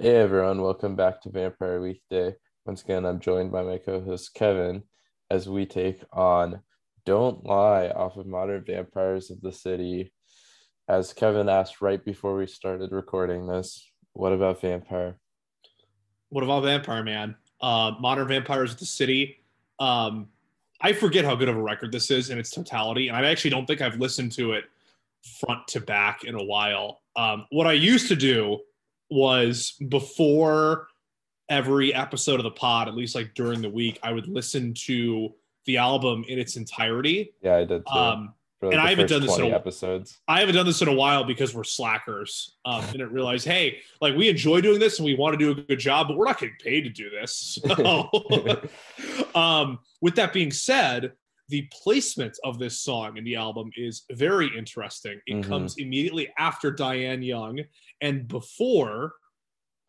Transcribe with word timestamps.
Hey 0.00 0.14
everyone, 0.14 0.62
welcome 0.62 0.94
back 0.94 1.20
to 1.22 1.28
Vampire 1.28 1.80
Weekday. 1.80 2.36
Once 2.64 2.84
again, 2.84 3.04
I'm 3.04 3.18
joined 3.18 3.50
by 3.50 3.64
my 3.64 3.78
co-host 3.78 4.32
Kevin 4.32 4.84
as 5.28 5.48
we 5.48 5.66
take 5.66 6.04
on 6.12 6.60
Don't 7.04 7.44
Lie 7.44 7.88
off 7.88 8.16
of 8.16 8.28
Modern 8.28 8.62
Vampires 8.64 9.28
of 9.32 9.40
the 9.40 9.50
City. 9.50 10.12
As 10.86 11.12
Kevin 11.12 11.48
asked 11.48 11.82
right 11.82 12.04
before 12.04 12.36
we 12.36 12.46
started 12.46 12.92
recording 12.92 13.48
this, 13.48 13.90
what 14.12 14.32
about 14.32 14.60
Vampire? 14.60 15.18
What 16.28 16.44
about 16.44 16.62
Vampire 16.62 17.02
Man? 17.02 17.34
Uh, 17.60 17.90
Modern 17.98 18.28
Vampires 18.28 18.74
of 18.74 18.78
the 18.78 18.86
City. 18.86 19.42
Um, 19.80 20.28
I 20.80 20.92
forget 20.92 21.24
how 21.24 21.34
good 21.34 21.48
of 21.48 21.56
a 21.56 21.60
record 21.62 21.90
this 21.90 22.12
is 22.12 22.30
in 22.30 22.38
its 22.38 22.50
totality, 22.50 23.08
and 23.08 23.16
I 23.16 23.28
actually 23.28 23.50
don't 23.50 23.66
think 23.66 23.80
I've 23.80 23.98
listened 23.98 24.30
to 24.34 24.52
it 24.52 24.66
front 25.40 25.66
to 25.66 25.80
back 25.80 26.22
in 26.22 26.36
a 26.36 26.44
while. 26.44 27.00
Um, 27.16 27.46
what 27.50 27.66
I 27.66 27.72
used 27.72 28.06
to 28.06 28.14
do 28.14 28.60
was 29.10 29.72
before 29.88 30.88
every 31.48 31.94
episode 31.94 32.40
of 32.40 32.44
the 32.44 32.50
pod, 32.50 32.88
at 32.88 32.94
least 32.94 33.14
like 33.14 33.34
during 33.34 33.62
the 33.62 33.70
week, 33.70 33.98
I 34.02 34.12
would 34.12 34.28
listen 34.28 34.74
to 34.86 35.34
the 35.64 35.78
album 35.78 36.24
in 36.28 36.38
its 36.38 36.56
entirety. 36.56 37.32
Yeah, 37.42 37.56
I 37.56 37.64
did 37.64 37.86
too. 37.86 37.92
Um, 37.92 38.34
like, 38.60 38.72
and 38.72 38.80
I 38.80 38.90
haven't 38.90 39.08
done 39.08 39.22
this 39.22 39.38
in 39.38 39.44
a- 39.44 39.50
episodes. 39.50 40.18
I 40.26 40.40
haven't 40.40 40.56
done 40.56 40.66
this 40.66 40.82
in 40.82 40.88
a 40.88 40.92
while 40.92 41.22
because 41.22 41.54
we're 41.54 41.62
slackers. 41.62 42.56
Um, 42.64 42.84
didn't 42.90 43.12
realize, 43.12 43.44
hey, 43.44 43.78
like 44.00 44.16
we 44.16 44.28
enjoy 44.28 44.60
doing 44.60 44.80
this 44.80 44.98
and 44.98 45.06
we 45.06 45.14
want 45.14 45.38
to 45.38 45.38
do 45.38 45.52
a 45.52 45.62
good 45.62 45.78
job, 45.78 46.08
but 46.08 46.16
we're 46.16 46.24
not 46.24 46.40
getting 46.40 46.56
paid 46.62 46.82
to 46.82 46.90
do 46.90 47.08
this. 47.10 47.58
So, 47.68 48.10
um, 49.34 49.78
with 50.00 50.16
that 50.16 50.32
being 50.32 50.50
said, 50.50 51.12
the 51.48 51.66
placement 51.82 52.38
of 52.44 52.58
this 52.58 52.80
song 52.80 53.16
in 53.16 53.24
the 53.24 53.34
album 53.36 53.70
is 53.76 54.04
very 54.12 54.50
interesting. 54.56 55.20
It 55.26 55.36
Mhm. 55.36 55.44
comes 55.48 55.76
immediately 55.78 56.30
after 56.38 56.70
Diane 56.70 57.22
Young 57.22 57.60
and 58.00 58.28
before 58.28 59.14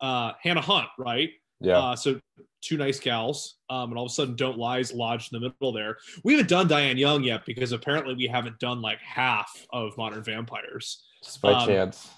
uh, 0.02 0.32
Hannah 0.42 0.62
Hunt, 0.62 0.88
right? 0.98 1.30
Yeah, 1.60 1.78
Uh, 1.78 1.94
so 1.94 2.18
two 2.62 2.78
nice 2.78 2.98
gals, 2.98 3.58
um, 3.68 3.90
and 3.90 3.98
all 3.98 4.06
of 4.06 4.10
a 4.10 4.14
sudden, 4.14 4.34
Don't 4.34 4.56
Lies 4.56 4.94
lodged 4.94 5.34
in 5.34 5.40
the 5.42 5.50
middle 5.50 5.72
there. 5.72 5.98
We 6.24 6.32
haven't 6.32 6.48
done 6.48 6.68
Diane 6.68 6.96
Young 6.96 7.22
yet 7.22 7.44
because 7.44 7.72
apparently 7.72 8.14
we 8.14 8.26
haven't 8.26 8.58
done 8.60 8.80
like 8.80 8.98
half 9.00 9.66
of 9.70 9.94
Modern 9.98 10.22
Vampires. 10.24 11.04
just 11.22 11.42
by 11.42 11.52
um, 11.52 11.68
chance. 11.68 12.08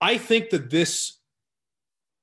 I 0.00 0.18
think 0.18 0.50
that 0.50 0.68
this 0.68 1.20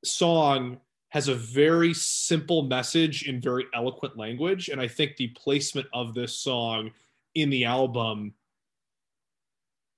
song 0.04 0.82
has 1.10 1.28
a 1.28 1.36
very 1.36 1.94
simple 1.94 2.64
message 2.64 3.28
in 3.28 3.42
very 3.42 3.66
eloquent 3.74 4.18
language, 4.18 4.70
and 4.70 4.80
I 4.80 4.88
think 4.88 5.16
the 5.16 5.30
placement 5.30 5.88
of 5.94 6.14
this 6.14 6.36
song 6.36 6.92
in 7.36 7.50
the 7.50 7.66
album 7.66 8.34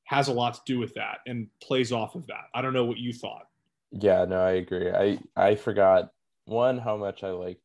has 0.06 0.28
a 0.28 0.34
lot 0.34 0.53
to 0.53 0.62
do 0.66 0.80
with 0.80 0.94
that 0.95 1.20
and 1.26 1.48
plays 1.62 1.92
off 1.92 2.16
of 2.16 2.28
that. 2.28 2.45
I 2.53 2.62
don't 2.62 2.73
know 2.73 2.86
what 2.86 2.98
you 2.98 3.14
thought. 3.14 3.48
Yeah, 3.92 4.26
no, 4.26 4.42
I 4.42 4.52
agree. 4.52 4.90
I 4.92 5.20
I 5.36 5.56
forgot 5.56 6.09
one 6.45 6.78
how 6.78 6.98
much 6.98 7.23
I 7.23 7.31
liked 7.31 7.62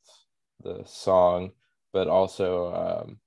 the 0.63 0.83
song, 0.85 1.51
but 1.93 2.09
also 2.09 2.75
um, 2.75 3.19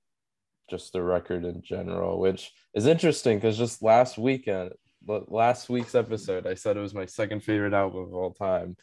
just 0.68 0.92
the 0.92 1.02
record 1.02 1.44
in 1.44 1.62
general, 1.62 2.20
which 2.20 2.52
is 2.74 2.86
interesting 2.86 3.38
because 3.38 3.58
just 3.58 3.82
last 3.82 4.18
weekend, 4.18 4.72
last 5.06 5.68
week's 5.68 5.94
episode, 5.94 6.46
I 6.46 6.54
said 6.54 6.76
it 6.76 6.80
was 6.80 6.94
my 6.94 7.06
second 7.06 7.42
favorite 7.42 7.74
album 7.74 8.04
of 8.04 8.14
all 8.14 8.32
time, 8.32 8.76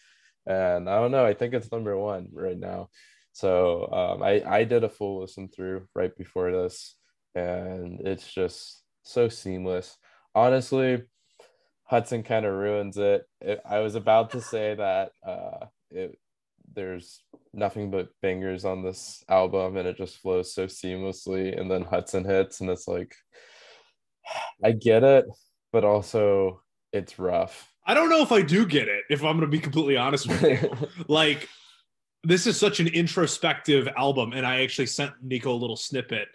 and 0.47 0.89
I 0.89 0.99
don't 0.99 1.11
know, 1.11 1.25
I 1.25 1.33
think 1.33 1.53
it's 1.53 1.71
number 1.71 1.97
one 1.97 2.29
right 2.33 2.57
now. 2.57 2.89
So 3.33 3.87
um, 3.91 4.23
I 4.23 4.41
I 4.43 4.63
did 4.63 4.83
a 4.83 4.89
full 4.89 5.21
listen 5.21 5.49
through 5.49 5.87
right 5.93 6.15
before 6.17 6.51
this, 6.51 6.95
and 7.35 8.01
it's 8.01 8.31
just 8.31 8.83
so 9.03 9.29
seamless. 9.29 9.97
Honestly, 10.33 11.03
Hudson 11.83 12.23
kind 12.23 12.45
of 12.45 12.53
ruins 12.53 12.97
it. 12.97 13.25
it. 13.41 13.61
I 13.65 13.79
was 13.79 13.95
about 13.95 14.31
to 14.31 14.41
say 14.41 14.75
that 14.75 15.11
uh, 15.25 15.65
it 15.91 16.17
there's 16.73 17.21
nothing 17.53 17.91
but 17.91 18.09
bangers 18.21 18.65
on 18.65 18.83
this 18.83 19.23
album, 19.29 19.77
and 19.77 19.87
it 19.87 19.97
just 19.97 20.17
flows 20.17 20.53
so 20.53 20.65
seamlessly. 20.67 21.59
And 21.59 21.69
then 21.69 21.83
Hudson 21.83 22.25
hits, 22.25 22.61
and 22.61 22.69
it's 22.69 22.87
like, 22.87 23.15
I 24.63 24.71
get 24.71 25.03
it, 25.03 25.25
but 25.71 25.83
also 25.85 26.61
it's 26.91 27.19
rough. 27.19 27.71
I 27.87 27.93
don't 27.93 28.09
know 28.09 28.21
if 28.21 28.31
I 28.31 28.41
do 28.41 28.65
get 28.65 28.87
it, 28.87 29.05
if 29.09 29.23
I'm 29.23 29.37
going 29.37 29.41
to 29.41 29.47
be 29.47 29.59
completely 29.59 29.97
honest 29.97 30.27
with 30.27 30.41
you. 30.43 30.71
like 31.07 31.47
this 32.23 32.45
is 32.45 32.59
such 32.59 32.79
an 32.79 32.87
introspective 32.87 33.87
album 33.95 34.33
and 34.33 34.45
i 34.45 34.61
actually 34.63 34.87
sent 34.87 35.13
nico 35.21 35.53
a 35.53 35.55
little 35.55 35.77
snippet 35.77 36.27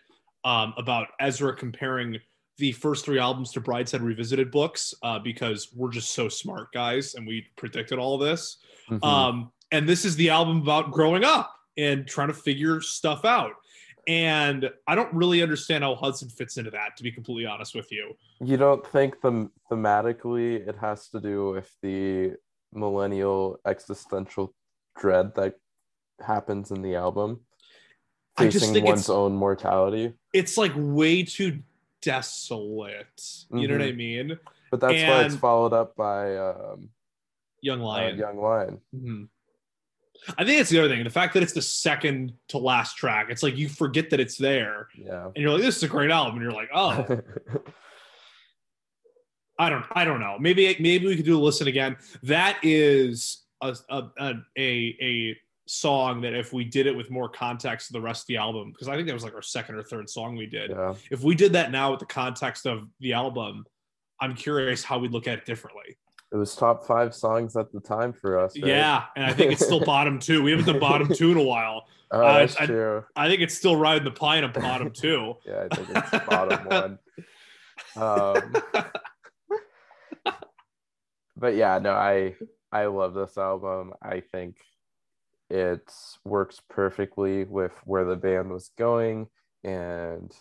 um, 0.45 0.73
about 0.79 1.09
ezra 1.21 1.55
comparing 1.55 2.17
the 2.59 2.73
first 2.73 3.05
three 3.05 3.19
albums 3.19 3.51
to 3.53 3.61
brideshead 3.61 4.01
revisited 4.01 4.51
books 4.51 4.95
uh, 5.03 5.19
because 5.19 5.69
we're 5.75 5.91
just 5.91 6.15
so 6.15 6.29
smart 6.29 6.73
guys 6.73 7.15
and 7.15 7.27
we 7.27 7.45
predicted 7.57 7.99
all 7.99 8.15
of 8.15 8.21
this 8.21 8.59
Mhm. 8.91 9.05
um, 9.05 9.53
and 9.71 9.89
this 9.89 10.05
is 10.05 10.17
the 10.17 10.31
album 10.31 10.63
about 10.63 10.93
growing 10.93 11.25
up 11.25 11.55
and 11.77 12.07
trying 12.07 12.29
to 12.29 12.35
figure 12.35 12.81
stuff 12.81 13.25
out 13.25 13.53
and 14.09 14.71
i 14.87 14.95
don't 14.95 15.13
really 15.15 15.43
understand 15.43 15.85
how 15.85 15.95
hudson 15.95 16.29
fits 16.29 16.57
into 16.57 16.71
that 16.71 16.97
to 16.97 17.03
be 17.03 17.13
completely 17.13 17.47
honest 17.47 17.75
with 17.75 17.91
you. 17.93 18.15
You 18.41 18.57
don't 18.57 18.85
think 18.87 19.21
them 19.21 19.53
thematically 19.71 20.67
it 20.67 20.77
has 20.81 21.09
to 21.11 21.21
do 21.21 21.51
with 21.51 21.71
the 21.83 22.33
millennial 22.73 23.61
existential 23.67 24.55
dread 24.97 25.35
that 25.37 25.55
happens 26.21 26.71
in 26.71 26.83
the 26.83 26.95
album? 26.97 27.41
Facing 28.37 28.83
one's 28.83 29.11
own 29.11 29.35
mortality? 29.35 30.15
It's 30.33 30.57
like 30.57 30.73
way 30.75 31.23
too 31.23 31.61
desolate. 32.01 33.23
You 33.53 33.69
know 33.69 33.79
what 33.79 33.85
i 33.85 33.93
mean? 33.93 34.39
But 34.71 34.81
that's 34.81 35.03
why 35.03 35.25
it's 35.25 35.37
followed 35.37 35.73
up 35.73 35.95
by 35.97 36.37
um 36.37 36.89
young 37.61 37.81
uh, 37.83 37.85
lion. 37.85 38.19
Young 38.19 38.39
lion. 38.39 38.81
Mhm. 38.95 39.29
I 40.39 40.45
think 40.45 40.61
it's 40.61 40.71
the 40.71 40.79
other 40.79 40.89
thing. 40.89 41.03
The 41.05 41.11
fact 41.11 41.35
that 41.35 41.43
it's 41.43 41.53
the 41.53 41.63
second 41.63 42.33
to 42.49 42.59
last 42.59 42.97
track, 42.97 43.27
it's 43.31 43.43
like 43.43 43.57
you 43.57 43.69
forget 43.69 44.11
that 44.11 44.21
it's 44.21 44.37
there, 44.37 44.89
yeah 44.97 45.27
and 45.27 45.37
you're 45.37 45.51
like, 45.51 45.63
"This 45.63 45.77
is 45.77 45.83
a 45.83 45.89
great 45.89 46.11
album," 46.11 46.35
and 46.35 46.43
you're 46.43 46.53
like, 46.53 46.71
"Oh, 46.75 47.21
I 49.59 49.69
don't, 49.69 49.85
I 49.93 50.05
don't 50.05 50.21
know. 50.21 50.37
Maybe, 50.39 50.77
maybe 50.81 51.07
we 51.07 51.17
could 51.17 51.25
do 51.25 51.39
a 51.39 51.41
listen 51.41 51.67
again." 51.69 51.97
That 52.23 52.59
is 52.63 53.43
a 53.61 53.77
a 53.91 54.03
a, 54.19 54.35
a, 54.59 54.97
a 55.03 55.37
song 55.67 56.21
that 56.23 56.35
if 56.35 56.53
we 56.53 56.65
did 56.65 56.87
it 56.87 56.97
with 56.97 57.11
more 57.11 57.29
context 57.29 57.91
of 57.91 57.95
the 57.95 58.01
rest 58.01 58.23
of 58.23 58.27
the 58.29 58.37
album, 58.37 58.73
because 58.73 58.89
I 58.89 58.95
think 58.97 59.07
that 59.09 59.15
was 59.15 59.25
like 59.25 59.35
our 59.35 59.43
second 59.43 59.77
or 59.77 59.83
third 59.83 60.09
song 60.09 60.37
we 60.37 60.47
did. 60.47 60.71
yeah 60.71 60.95
If 61.11 61.23
we 61.23 61.35
did 61.35 61.53
that 61.55 61.71
now 61.71 61.91
with 61.91 62.01
the 62.01 62.07
context 62.07 62.67
of 62.67 62.89
the 63.01 63.13
album, 63.13 63.65
I'm 64.21 64.35
curious 64.35 64.85
how 64.85 64.99
we'd 64.99 65.13
look 65.13 65.27
at 65.27 65.39
it 65.39 65.47
differently. 65.47 65.97
It 66.33 66.37
was 66.37 66.55
top 66.57 66.87
five 66.87 67.15
songs 67.15 67.57
at 67.57 67.71
the 67.73 67.81
time 67.81 68.13
for 68.13 68.39
us 68.39 68.57
right? 68.59 68.69
Yeah, 68.69 69.05
and 69.17 69.25
I 69.27 69.33
think 69.33 69.53
it's 69.53 69.65
still 69.65 69.81
bottom 69.85 70.19
two. 70.19 70.43
We 70.43 70.51
haven't 70.53 70.67
done 70.67 70.81
bottom 70.81 71.09
two 71.13 71.31
in 71.33 71.37
a 71.37 71.43
while. 71.43 71.87
oh 72.13 72.21
Uh, 72.21 72.39
that's 72.41 72.57
I- 72.57 72.67
true 72.67 73.05
I 73.17 73.29
think 73.29 73.41
it's 73.43 73.55
still 73.57 73.77
riding 73.77 74.05
the 74.05 74.11
pine 74.11 74.45
on 74.45 74.53
bottom 74.53 74.91
two. 75.03 75.35
yeah 75.47 75.67
i 75.71 75.75
think 75.75 75.89
it's 75.91 76.27
bottom 76.27 76.65
one 76.67 76.99
um 77.97 78.53
but 81.37 81.55
yeah 81.55 81.79
no 81.79 81.93
i 81.93 82.35
i 82.71 82.87
love 82.87 83.15
this 83.15 83.37
album 83.39 83.93
i 84.03 84.21
think 84.21 84.57
it 85.51 85.91
works 86.25 86.61
perfectly 86.71 87.45
with 87.45 87.73
where 87.85 88.05
the 88.05 88.17
band 88.17 88.51
was 88.51 88.71
going 88.79 89.27
and 89.65 90.33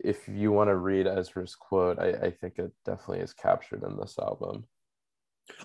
if 0.00 0.28
you 0.28 0.52
want 0.52 0.68
to 0.68 0.76
read 0.76 1.06
ezra's 1.06 1.54
quote 1.54 1.98
I, 1.98 2.08
I 2.26 2.30
think 2.30 2.58
it 2.58 2.70
definitely 2.84 3.20
is 3.20 3.32
captured 3.32 3.82
in 3.82 3.96
this 3.96 4.16
album 4.18 4.64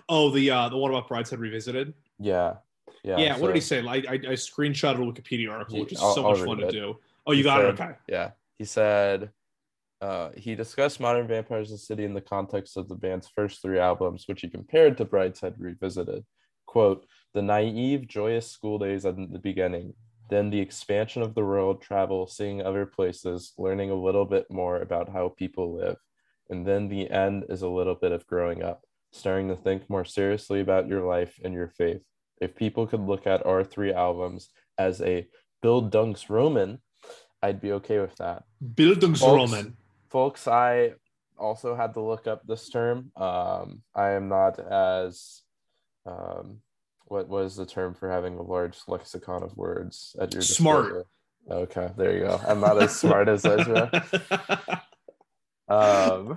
Oh, 0.08 0.30
the 0.30 0.50
uh, 0.50 0.68
the 0.70 0.78
one 0.78 0.90
about 0.90 1.08
Brideshead 1.08 1.38
Revisited. 1.38 1.92
yeah 2.18 2.54
yeah 3.02 3.18
Yeah, 3.18 3.38
what 3.38 3.48
did 3.48 3.56
he 3.56 3.60
say? 3.60 3.82
Like, 3.82 4.06
I, 4.08 4.14
I 4.14 4.34
screenshotted 4.34 4.96
a 4.96 5.12
Wikipedia 5.12 5.50
article, 5.52 5.80
which 5.80 5.92
is 5.92 6.00
I'll- 6.00 6.14
so 6.14 6.24
I'll 6.24 6.30
much 6.36 6.40
fun 6.46 6.56
to 6.58 6.70
do. 6.70 6.98
Oh, 7.26 7.32
you 7.32 7.38
He 7.38 7.42
got 7.44 7.60
it. 7.62 7.66
Okay. 7.78 7.90
Yeah. 8.08 8.30
He 8.56 8.64
said 8.64 9.30
uh, 10.00 10.30
he 10.36 10.54
discussed 10.54 11.00
Modern 11.00 11.26
Vampires 11.28 11.70
of 11.70 11.74
the 11.74 11.78
City 11.84 12.04
in 12.04 12.14
the 12.14 12.20
context 12.20 12.76
of 12.78 12.88
the 12.88 12.94
band's 12.94 13.28
first 13.28 13.60
three 13.62 13.78
albums, 13.78 14.24
which 14.26 14.40
he 14.40 14.48
compared 14.48 14.96
to 14.98 15.04
Brideshead 15.04 15.54
Revisited. 15.58 16.24
Quote, 16.66 17.06
the 17.34 17.42
naive, 17.42 18.08
joyous 18.08 18.50
school 18.50 18.78
days 18.78 19.04
at 19.04 19.16
the 19.16 19.38
beginning, 19.38 19.92
then 20.30 20.50
the 20.50 20.60
expansion 20.60 21.22
of 21.22 21.34
the 21.34 21.44
world, 21.44 21.82
travel, 21.82 22.26
seeing 22.26 22.62
other 22.62 22.86
places, 22.86 23.52
learning 23.58 23.90
a 23.90 23.94
little 23.94 24.24
bit 24.24 24.50
more 24.50 24.80
about 24.80 25.10
how 25.10 25.28
people 25.28 25.76
live. 25.76 25.96
And 26.50 26.66
then 26.66 26.88
the 26.88 27.10
end 27.10 27.44
is 27.48 27.62
a 27.62 27.68
little 27.68 27.94
bit 27.94 28.12
of 28.12 28.26
growing 28.26 28.62
up, 28.62 28.84
starting 29.12 29.48
to 29.48 29.56
think 29.56 29.88
more 29.88 30.04
seriously 30.04 30.60
about 30.60 30.88
your 30.88 31.02
life 31.02 31.38
and 31.42 31.54
your 31.54 31.68
faith. 31.68 32.02
If 32.40 32.54
people 32.54 32.86
could 32.86 33.00
look 33.00 33.26
at 33.26 33.46
our 33.46 33.64
three 33.64 33.92
albums 33.92 34.50
as 34.78 35.00
a 35.00 35.28
Bildungsroman, 35.62 36.78
I'd 37.42 37.60
be 37.60 37.72
okay 37.72 38.00
with 38.00 38.16
that. 38.16 38.44
Bildungsroman. 38.62 39.74
Folks, 40.10 40.48
I 40.48 40.92
also 41.38 41.74
had 41.74 41.94
to 41.94 42.00
look 42.00 42.26
up 42.26 42.46
this 42.46 42.68
term. 42.68 43.12
Um, 43.16 43.82
I 43.94 44.10
am 44.10 44.28
not 44.28 44.58
as 44.58 45.42
um, 46.06 46.60
what 47.14 47.28
was 47.28 47.54
the 47.54 47.64
term 47.64 47.94
for 47.94 48.10
having 48.10 48.34
a 48.38 48.42
large 48.42 48.76
lexicon 48.88 49.44
of 49.44 49.56
words 49.56 50.16
at 50.20 50.32
your 50.34 50.42
Smart. 50.42 50.82
disposal? 50.84 51.06
Okay, 51.48 51.90
there 51.96 52.12
you 52.14 52.20
go. 52.24 52.40
I'm 52.46 52.58
not 52.60 52.82
as 52.82 52.96
smart 52.98 53.28
as 53.28 53.44
Ezra. 53.46 53.88
Um, 55.68 56.36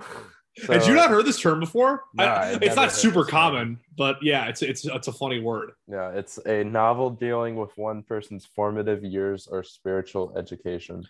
So, 0.64 0.72
Had 0.72 0.86
you 0.88 0.94
not 0.94 1.08
heard 1.10 1.24
this 1.24 1.38
term 1.38 1.60
before? 1.60 2.02
No, 2.14 2.24
I- 2.24 2.58
it's 2.60 2.74
not 2.74 2.90
super 2.90 3.20
term. 3.22 3.28
common, 3.30 3.80
but 3.96 4.16
yeah, 4.22 4.46
it's 4.46 4.60
it's 4.62 4.84
it's 4.84 5.06
a 5.06 5.12
funny 5.12 5.38
word. 5.40 5.70
Yeah, 5.86 6.10
it's 6.10 6.38
a 6.46 6.64
novel 6.64 7.10
dealing 7.10 7.54
with 7.54 7.70
one 7.76 8.02
person's 8.02 8.44
formative 8.56 9.04
years 9.04 9.46
or 9.46 9.62
spiritual 9.62 10.32
education. 10.36 11.04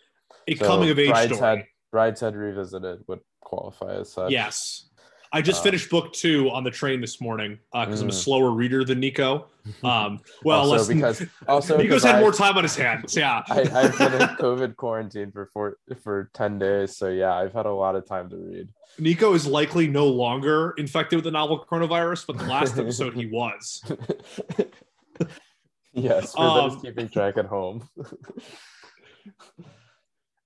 A 0.48 0.54
So, 0.56 0.66
coming 0.66 0.90
of 0.90 0.98
age 0.98 1.10
Brideshead- 1.12 1.36
story. 1.36 1.68
Brideshead 1.94 2.34
Revisited 2.34 3.04
would 3.06 3.20
qualify 3.40 3.94
as 4.00 4.12
such. 4.12 4.30
Yes. 4.32 4.87
I 5.32 5.42
just 5.42 5.60
Uh, 5.60 5.64
finished 5.64 5.90
book 5.90 6.12
two 6.12 6.50
on 6.50 6.64
the 6.64 6.70
train 6.70 7.00
this 7.00 7.20
morning 7.20 7.58
because 7.72 8.00
I'm 8.00 8.08
a 8.08 8.12
Mm. 8.12 8.24
slower 8.24 8.50
reader 8.50 8.84
than 8.84 9.00
Nico. 9.00 9.46
Um, 9.84 10.20
well, 10.44 10.60
also 10.60 10.72
less 10.76 10.88
because 10.88 11.22
also 11.46 11.76
Nico's 11.76 12.02
had 12.02 12.14
I- 12.14 12.20
more 12.20 12.32
time 12.32 12.56
on 12.56 12.62
his 12.62 12.74
hands. 12.74 13.14
Yeah. 13.14 13.42
I, 13.50 13.60
I've 13.60 13.98
been 13.98 14.14
in 14.14 14.28
COVID 14.36 14.76
quarantine 14.76 15.30
for 15.30 15.50
four, 15.52 15.76
for 16.02 16.30
ten 16.32 16.58
days, 16.58 16.96
so 16.96 17.08
yeah, 17.08 17.34
I've 17.34 17.52
had 17.52 17.66
a 17.66 17.72
lot 17.72 17.94
of 17.94 18.06
time 18.06 18.30
to 18.30 18.36
read. 18.36 18.68
Nico 18.98 19.34
is 19.34 19.46
likely 19.46 19.86
no 19.86 20.06
longer 20.06 20.72
infected 20.78 21.18
with 21.18 21.24
the 21.24 21.30
novel 21.30 21.66
coronavirus, 21.70 22.26
but 22.26 22.38
the 22.38 22.46
last 22.46 22.78
episode 22.78 23.12
he 23.12 23.26
was. 23.26 23.82
yes, 25.92 26.32
for 26.34 26.40
Um, 26.40 26.70
those 26.70 26.80
keeping 26.82 27.08
track 27.10 27.36
at 27.36 27.44
home. 27.44 27.86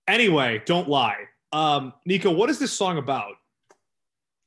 Anyway, 0.08 0.60
don't 0.66 0.88
lie. 0.88 1.28
Um, 1.52 1.92
Nico, 2.06 2.32
what 2.32 2.50
is 2.50 2.58
this 2.58 2.72
song 2.72 2.98
about? 2.98 3.34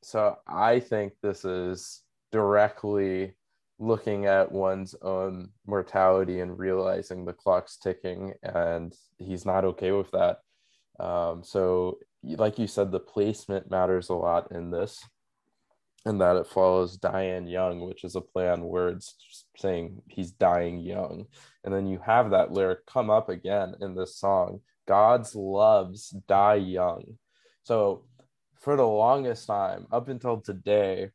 So 0.06 0.38
I 0.48 0.82
think 0.82 1.14
this 1.24 1.46
is 1.46 2.04
directly 2.32 3.34
looking 3.80 4.28
at 4.28 4.52
one's 4.52 4.94
own 5.02 5.50
mortality 5.66 6.42
and 6.42 6.60
realizing 6.60 7.26
the 7.26 7.34
clock's 7.34 7.78
ticking, 7.78 8.34
and 8.44 8.94
he's 9.18 9.48
not 9.48 9.66
okay 9.66 9.92
with 9.92 10.12
that. 10.12 10.42
Um, 11.00 11.44
so, 11.44 11.98
like 12.22 12.60
you 12.60 12.68
said, 12.68 12.92
the 12.92 13.00
placement 13.00 13.72
matters 13.72 14.10
a 14.10 14.14
lot 14.14 14.52
in 14.52 14.70
this, 14.70 15.04
and 16.06 16.22
that 16.22 16.36
it 16.36 16.46
follows 16.46 16.98
Diane 16.98 17.48
Young, 17.48 17.82
which 17.82 18.04
is 18.04 18.16
a 18.16 18.22
play 18.22 18.48
on 18.48 18.62
words, 18.62 19.16
saying 19.58 20.04
he's 20.08 20.30
dying 20.30 20.82
young. 20.82 21.26
And 21.64 21.74
then 21.74 21.88
you 21.88 22.00
have 22.06 22.30
that 22.30 22.52
lyric 22.52 22.86
come 22.86 23.10
up 23.10 23.28
again 23.28 23.74
in 23.82 23.96
this 23.96 24.16
song 24.18 24.62
God's 24.88 25.34
loves 25.34 26.12
die 26.28 26.56
young. 26.56 27.18
So, 27.64 28.04
for 28.66 28.76
the 28.76 28.84
longest 28.84 29.46
time, 29.46 29.86
up 29.92 30.10
until 30.10 30.42
today, 30.42 31.12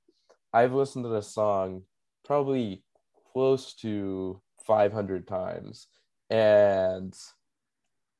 I've 0.53 0.73
listened 0.73 1.05
to 1.05 1.09
this 1.09 1.35
song 1.35 1.83
probably 2.25 2.85
close 3.33 3.75
to 3.75 4.41
500 4.69 5.27
times. 5.27 5.89
And 6.31 7.13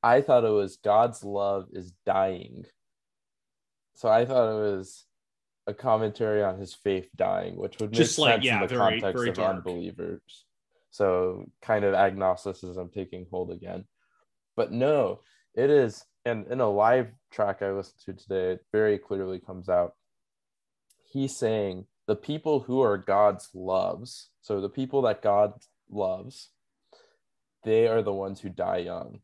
I 0.03 0.19
thought 0.19 0.43
it 0.43 0.49
was 0.49 0.75
God's 0.83 1.23
love 1.23 1.69
is 1.71 1.93
dying. 2.05 2.65
So 3.95 4.09
I 4.09 4.25
thought 4.25 4.51
it 4.51 4.75
was 4.75 5.05
a 5.65 5.73
commentary 5.73 6.43
on 6.43 6.59
his 6.59 6.73
faith 6.73 7.07
dying, 7.15 7.55
which 7.55 7.77
would 7.79 7.91
make 7.91 7.97
Just 7.97 8.19
like, 8.19 8.33
sense 8.33 8.45
yeah, 8.45 8.55
in 8.55 8.61
the 8.63 8.67
very- 8.67 8.99
context 8.99 9.17
very 9.17 9.29
of 9.29 9.39
unbelievers. 9.39 10.45
So 10.89 11.45
kind 11.61 11.85
of 11.85 11.93
agnosticism 11.93 12.89
taking 12.93 13.27
hold 13.31 13.49
again. 13.49 13.85
But 14.57 14.73
no, 14.73 15.21
it 15.55 15.69
is, 15.69 16.03
and 16.25 16.47
in 16.47 16.59
a 16.59 16.69
live 16.69 17.07
track 17.31 17.61
I 17.61 17.71
listened 17.71 18.01
to 18.05 18.13
today, 18.13 18.51
it 18.53 18.65
very 18.71 18.97
clearly 18.97 19.39
comes 19.39 19.69
out. 19.69 19.95
He's 21.11 21.37
saying 21.37 21.85
the 22.07 22.15
people 22.15 22.61
who 22.61 22.81
are 22.81 22.97
God's 22.97 23.49
loves, 23.53 24.29
so 24.41 24.61
the 24.61 24.69
people 24.69 25.03
that 25.03 25.21
God 25.21 25.53
loves, 25.89 26.49
they 27.63 27.87
are 27.87 28.01
the 28.01 28.13
ones 28.13 28.39
who 28.41 28.49
die 28.49 28.77
young. 28.77 29.19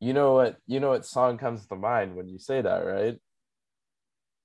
You 0.00 0.12
know 0.12 0.34
what? 0.34 0.58
You 0.66 0.80
know 0.80 0.90
what 0.90 1.06
song 1.06 1.38
comes 1.38 1.66
to 1.66 1.76
mind 1.76 2.14
when 2.14 2.28
you 2.28 2.38
say 2.38 2.60
that, 2.60 2.86
right? 2.86 3.18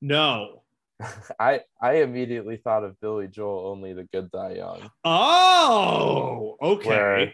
No. 0.01 0.63
I 1.39 1.61
I 1.81 1.95
immediately 1.97 2.57
thought 2.57 2.83
of 2.83 2.99
Billy 2.99 3.27
Joel, 3.27 3.67
only 3.67 3.93
the 3.93 4.03
good 4.05 4.31
die 4.31 4.55
young. 4.55 4.89
Oh, 5.03 6.57
okay. 6.61 6.89
Where 6.89 7.33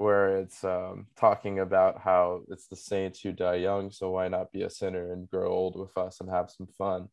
where 0.00 0.38
it's 0.38 0.64
um, 0.64 1.06
talking 1.14 1.58
about 1.58 2.00
how 2.00 2.40
it's 2.48 2.68
the 2.68 2.76
saints 2.76 3.20
who 3.20 3.32
die 3.32 3.56
young, 3.56 3.90
so 3.90 4.12
why 4.12 4.28
not 4.28 4.50
be 4.50 4.62
a 4.62 4.70
sinner 4.70 5.12
and 5.12 5.28
grow 5.28 5.52
old 5.52 5.78
with 5.78 5.94
us 5.98 6.20
and 6.20 6.30
have 6.30 6.50
some 6.50 6.66
fun? 6.66 7.08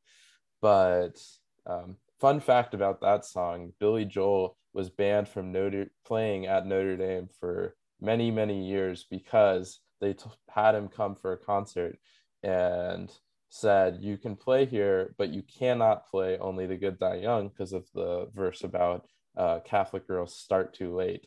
But 0.61 1.21
um, 1.65 1.97
fun 2.21 2.39
fact 2.39 2.73
about 2.73 3.01
that 3.01 3.25
song: 3.25 3.73
Billy 3.77 4.05
Joel 4.05 4.57
was 4.73 4.89
banned 4.89 5.27
from 5.27 5.51
Notre 5.51 5.91
playing 6.05 6.45
at 6.45 6.65
Notre 6.65 6.95
Dame 6.95 7.27
for 7.41 7.75
many 7.99 8.31
many 8.31 8.69
years 8.69 9.05
because 9.09 9.81
they 9.99 10.13
t- 10.13 10.29
had 10.49 10.73
him 10.73 10.87
come 10.87 11.15
for 11.15 11.33
a 11.33 11.37
concert 11.37 11.97
and 12.41 13.11
said 13.49 13.97
you 14.01 14.17
can 14.17 14.35
play 14.35 14.65
here 14.65 15.15
but 15.17 15.29
you 15.29 15.41
cannot 15.41 16.05
play 16.05 16.37
only 16.37 16.67
the 16.67 16.77
good 16.77 16.99
die 16.99 17.15
young 17.15 17.47
because 17.47 17.73
of 17.73 17.85
the 17.95 18.29
verse 18.35 18.63
about 18.63 19.07
uh, 19.35 19.59
catholic 19.65 20.05
girls 20.05 20.37
start 20.37 20.75
too 20.75 20.95
late 20.95 21.25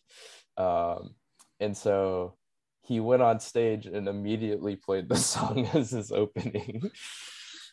um, 0.56 1.14
and 1.60 1.76
so 1.76 2.34
he 2.82 2.98
went 2.98 3.22
on 3.22 3.38
stage 3.38 3.86
and 3.86 4.08
immediately 4.08 4.76
played 4.76 5.08
the 5.08 5.16
song 5.32 5.68
as 5.74 5.90
his 5.90 6.10
opening 6.12 6.90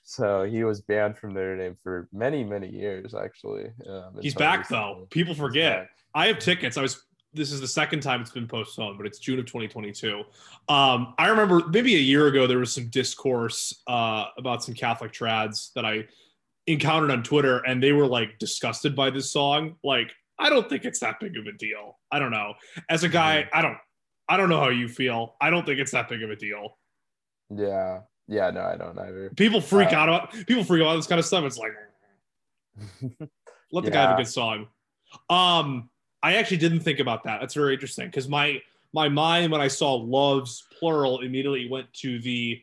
so 0.04 0.44
he 0.44 0.64
was 0.64 0.82
banned 0.82 1.18
from 1.18 1.34
Notre 1.34 1.58
Dame 1.58 1.78
for 1.82 2.08
many 2.14 2.44
many 2.44 2.70
years 2.70 3.16
actually 3.16 3.72
um, 3.90 4.16
He's 4.22 4.36
back 4.36 4.60
recently. 4.60 4.80
though. 4.80 5.08
People 5.10 5.34
forget. 5.34 5.90
I 6.14 6.28
have 6.28 6.40
tickets. 6.40 6.78
I 6.78 6.82
was 6.82 7.04
this 7.34 7.52
is 7.52 7.62
the 7.62 7.68
second 7.68 8.02
time 8.02 8.22
it's 8.22 8.32
been 8.32 8.48
postponed, 8.48 8.98
but 8.98 9.06
it's 9.06 9.20
June 9.20 9.40
of 9.40 9.46
2022. 9.46 10.24
Um, 10.70 11.14
I 11.18 11.28
remember 11.28 11.62
maybe 11.68 11.96
a 11.96 12.00
year 12.00 12.28
ago 12.28 12.48
there 12.48 12.58
was 12.58 12.74
some 12.74 12.88
discourse 12.90 13.82
uh, 13.88 14.26
about 14.38 14.64
some 14.64 14.74
Catholic 14.74 15.12
trads 15.12 15.72
that 15.74 15.86
I 15.86 16.06
encountered 16.66 17.12
on 17.12 17.24
Twitter, 17.24 17.60
and 17.60 17.82
they 17.82 17.92
were 17.92 18.08
like 18.08 18.40
disgusted 18.40 18.96
by 18.96 19.10
this 19.10 19.32
song. 19.32 19.76
Like, 19.84 20.12
I 20.40 20.50
don't 20.50 20.70
think 20.70 20.86
it's 20.86 21.00
that 21.00 21.20
big 21.20 21.36
of 21.38 21.48
a 21.48 21.52
deal. 21.52 21.98
I 22.12 22.20
don't 22.20 22.32
know. 22.32 22.54
As 22.90 23.04
a 23.04 23.10
guy, 23.10 23.50
I 23.54 23.62
don't. 23.62 23.78
I 24.30 24.36
don't 24.38 24.50
know 24.50 24.60
how 24.60 24.70
you 24.70 24.88
feel. 24.90 25.36
I 25.42 25.50
don't 25.50 25.66
think 25.66 25.80
it's 25.80 25.92
that 25.92 26.10
big 26.10 26.22
of 26.24 26.30
a 26.30 26.36
deal. 26.36 26.78
yeah 27.56 28.02
yeah 28.28 28.50
no 28.52 28.60
I 28.62 28.76
don't 28.76 29.00
either 29.00 29.32
People 29.38 29.62
freak 29.62 29.94
Uh, 29.94 29.96
out 29.96 30.10
about 30.10 30.32
people 30.48 30.64
freak 30.66 30.82
out 30.82 30.88
about 30.88 30.96
this 30.98 31.08
kind 31.08 31.18
of 31.20 31.26
stuff. 31.26 31.46
It's 31.46 31.58
like 31.58 31.72
let 33.72 33.86
the 33.86 33.92
guy 33.92 34.02
have 34.02 34.12
a 34.12 34.16
good 34.22 34.28
song. 34.28 34.68
Um, 35.30 35.90
I 36.22 36.36
actually 36.36 36.58
didn't 36.58 36.82
think 36.82 37.00
about 37.00 37.24
that. 37.24 37.40
That's 37.40 37.54
very 37.54 37.74
interesting 37.74 38.08
because 38.08 38.28
my 38.28 38.62
my 38.94 39.08
mind 39.10 39.52
when 39.52 39.62
I 39.62 39.68
saw 39.70 39.94
loves 39.96 40.66
plural 40.78 41.22
immediately 41.22 41.70
went 41.70 41.92
to 42.02 42.20
the 42.20 42.62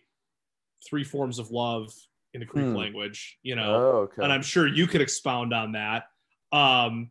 three 0.87 1.05
forms 1.05 1.39
of 1.39 1.51
love 1.51 1.93
in 2.35 2.41
the 2.41 2.47
Greek 2.47 2.67
Hmm. 2.67 2.75
language. 2.77 3.39
You 3.43 3.57
know, 3.57 3.75
oh 3.75 3.97
okay 4.03 4.23
and 4.23 4.33
I'm 4.33 4.43
sure 4.43 4.67
you 4.67 4.87
could 4.87 5.01
expound 5.01 5.55
on 5.55 5.73
that 5.73 6.05
um, 6.53 7.11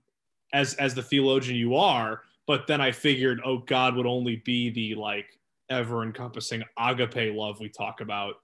as 0.53 0.75
as 0.75 0.93
the 0.93 1.01
theologian 1.01 1.57
you 1.57 1.75
are. 1.75 2.21
But 2.45 2.67
then 2.67 2.81
I 2.81 2.91
figured, 2.91 3.41
oh, 3.43 3.59
God 3.59 3.95
would 3.95 4.05
only 4.05 4.37
be 4.37 4.69
the 4.69 4.95
like 4.95 5.27
ever 5.69 6.03
encompassing 6.03 6.63
agape 6.77 7.33
love 7.35 7.59
we 7.59 7.69
talk 7.69 8.01
about. 8.01 8.35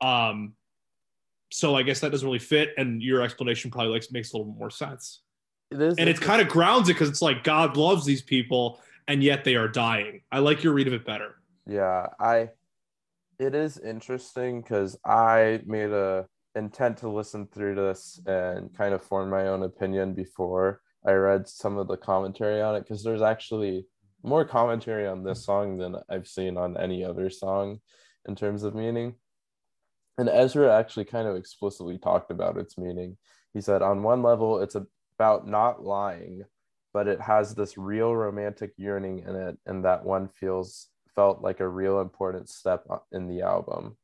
Um, 0.00 0.54
so 1.50 1.74
I 1.74 1.82
guess 1.82 2.00
that 2.00 2.10
doesn't 2.10 2.26
really 2.26 2.38
fit, 2.38 2.70
and 2.76 3.02
your 3.02 3.22
explanation 3.22 3.70
probably 3.70 3.92
like 3.92 4.04
makes 4.10 4.32
a 4.32 4.36
little 4.36 4.52
more 4.52 4.70
sense. 4.70 5.20
it 5.70 5.80
is 5.80 5.96
And 5.98 6.08
it 6.08 6.20
kind 6.20 6.40
of 6.42 6.48
grounds 6.48 6.88
it 6.88 6.94
because 6.94 7.08
it's 7.08 7.22
like 7.22 7.44
God 7.44 7.76
loves 7.76 8.04
these 8.04 8.22
people, 8.22 8.80
and 9.06 9.22
yet 9.22 9.44
they 9.44 9.56
are 9.56 9.68
dying. 9.68 10.22
I 10.30 10.38
like 10.40 10.62
your 10.62 10.72
read 10.72 10.86
of 10.86 10.92
it 10.92 11.04
better. 11.04 11.36
Yeah, 11.66 12.06
I 12.20 12.50
it 13.38 13.54
is 13.54 13.78
interesting 13.78 14.62
because 14.62 14.98
I 15.04 15.60
made 15.66 15.90
a 15.90 16.26
intent 16.54 16.98
to 16.98 17.08
listen 17.08 17.46
through 17.46 17.76
this 17.76 18.20
and 18.26 18.74
kind 18.76 18.92
of 18.94 19.02
form 19.02 19.30
my 19.30 19.48
own 19.48 19.62
opinion 19.62 20.12
before 20.12 20.80
I 21.06 21.12
read 21.12 21.48
some 21.48 21.78
of 21.78 21.88
the 21.88 21.96
commentary 21.96 22.60
on 22.60 22.76
it 22.76 22.80
because 22.80 23.02
there's 23.02 23.22
actually 23.22 23.86
more 24.22 24.44
commentary 24.44 25.06
on 25.06 25.22
this 25.22 25.44
song 25.44 25.78
than 25.78 25.96
I've 26.08 26.26
seen 26.26 26.56
on 26.56 26.76
any 26.76 27.04
other 27.04 27.30
song 27.30 27.78
in 28.26 28.34
terms 28.34 28.62
of 28.64 28.74
meaning. 28.74 29.14
And 30.18 30.28
Ezra 30.28 30.76
actually 30.76 31.04
kind 31.04 31.28
of 31.28 31.36
explicitly 31.36 31.98
talked 31.98 32.30
about 32.30 32.56
its 32.56 32.76
meaning. 32.76 33.16
He 33.54 33.60
said, 33.60 33.82
on 33.82 34.02
one 34.02 34.22
level, 34.22 34.60
it's 34.60 34.76
about 35.16 35.46
not 35.46 35.84
lying, 35.84 36.42
but 36.92 37.06
it 37.06 37.20
has 37.20 37.54
this 37.54 37.78
real 37.78 38.14
romantic 38.14 38.72
yearning 38.76 39.20
in 39.20 39.36
it, 39.36 39.58
and 39.66 39.84
that 39.84 40.04
one 40.04 40.28
feels 40.28 40.88
felt 41.14 41.40
like 41.40 41.60
a 41.60 41.68
real 41.68 42.00
important 42.00 42.48
step 42.48 42.84
in 43.12 43.28
the 43.28 43.42
album. 43.42 43.96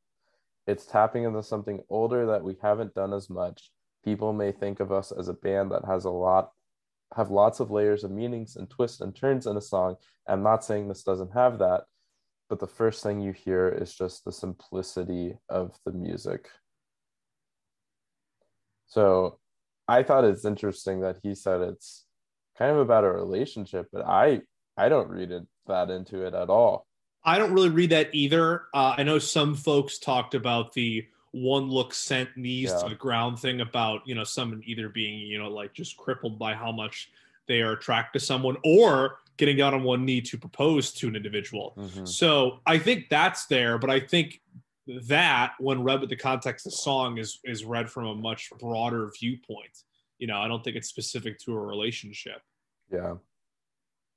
It's 0.66 0.86
tapping 0.86 1.24
into 1.24 1.42
something 1.42 1.82
older 1.90 2.26
that 2.26 2.42
we 2.42 2.56
haven't 2.62 2.94
done 2.94 3.12
as 3.12 3.28
much. 3.28 3.70
People 4.04 4.32
may 4.32 4.52
think 4.52 4.80
of 4.80 4.92
us 4.92 5.12
as 5.12 5.28
a 5.28 5.34
band 5.34 5.72
that 5.72 5.84
has 5.84 6.04
a 6.04 6.10
lot 6.10 6.50
have 7.16 7.30
lots 7.30 7.60
of 7.60 7.70
layers 7.70 8.04
of 8.04 8.10
meanings 8.10 8.56
and 8.56 8.68
twists 8.68 9.00
and 9.00 9.14
turns 9.14 9.46
in 9.46 9.56
a 9.56 9.60
song. 9.60 9.96
I'm 10.26 10.42
not 10.42 10.64
saying 10.64 10.88
this 10.88 11.02
doesn't 11.02 11.32
have 11.32 11.58
that, 11.58 11.84
but 12.48 12.60
the 12.60 12.66
first 12.66 13.02
thing 13.02 13.20
you 13.20 13.32
hear 13.32 13.68
is 13.68 13.94
just 13.94 14.24
the 14.24 14.32
simplicity 14.32 15.36
of 15.48 15.78
the 15.84 15.92
music. 15.92 16.48
So 18.86 19.38
I 19.88 20.02
thought 20.02 20.24
it's 20.24 20.44
interesting 20.44 21.00
that 21.00 21.18
he 21.22 21.34
said 21.34 21.60
it's 21.60 22.04
kind 22.56 22.70
of 22.70 22.78
about 22.78 23.04
a 23.04 23.10
relationship, 23.10 23.88
but 23.92 24.06
I 24.06 24.40
I 24.76 24.88
don't 24.88 25.08
read 25.08 25.30
it 25.30 25.44
that 25.66 25.90
into 25.90 26.26
it 26.26 26.34
at 26.34 26.50
all. 26.50 26.86
I 27.24 27.38
don't 27.38 27.52
really 27.52 27.70
read 27.70 27.90
that 27.90 28.14
either. 28.14 28.64
Uh, 28.74 28.94
I 28.98 29.02
know 29.02 29.18
some 29.18 29.54
folks 29.54 29.98
talked 29.98 30.34
about 30.34 30.72
the 30.74 31.06
one 31.34 31.68
look 31.68 31.92
sent 31.92 32.36
knees 32.36 32.70
Yeah. 32.70 32.82
to 32.84 32.88
the 32.90 32.94
ground 32.94 33.38
thing 33.40 33.60
about 33.60 34.06
you 34.06 34.14
know 34.14 34.22
someone 34.24 34.62
either 34.64 34.88
being 34.88 35.18
you 35.18 35.36
know 35.38 35.48
like 35.48 35.72
just 35.74 35.96
crippled 35.96 36.38
by 36.38 36.54
how 36.54 36.70
much 36.70 37.10
they 37.48 37.60
are 37.60 37.72
attracted 37.72 38.20
to 38.20 38.24
someone 38.24 38.56
or 38.64 39.18
getting 39.36 39.56
down 39.56 39.74
on 39.74 39.82
one 39.82 40.04
knee 40.04 40.20
to 40.20 40.38
propose 40.38 40.92
to 40.92 41.08
an 41.08 41.16
individual 41.16 41.74
Mhm. 41.76 42.06
so 42.06 42.60
i 42.66 42.78
think 42.78 43.08
that's 43.08 43.46
there 43.46 43.78
but 43.78 43.90
i 43.90 43.98
think 43.98 44.40
that 44.86 45.54
when 45.58 45.82
read 45.82 46.00
with 46.00 46.10
the 46.10 46.16
context 46.16 46.66
of 46.66 46.72
the 46.72 46.78
song 46.78 47.18
is 47.18 47.40
is 47.44 47.64
read 47.64 47.90
from 47.90 48.06
a 48.06 48.14
much 48.14 48.50
broader 48.60 49.10
viewpoint 49.18 49.76
you 50.18 50.26
know 50.28 50.38
i 50.40 50.46
don't 50.46 50.62
think 50.62 50.76
it's 50.76 50.88
specific 50.88 51.38
to 51.40 51.52
a 51.52 51.60
relationship 51.60 52.40
Yeah. 52.92 53.16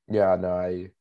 Yeah, 0.09 0.37
no, 0.39 0.51
I 0.51 0.91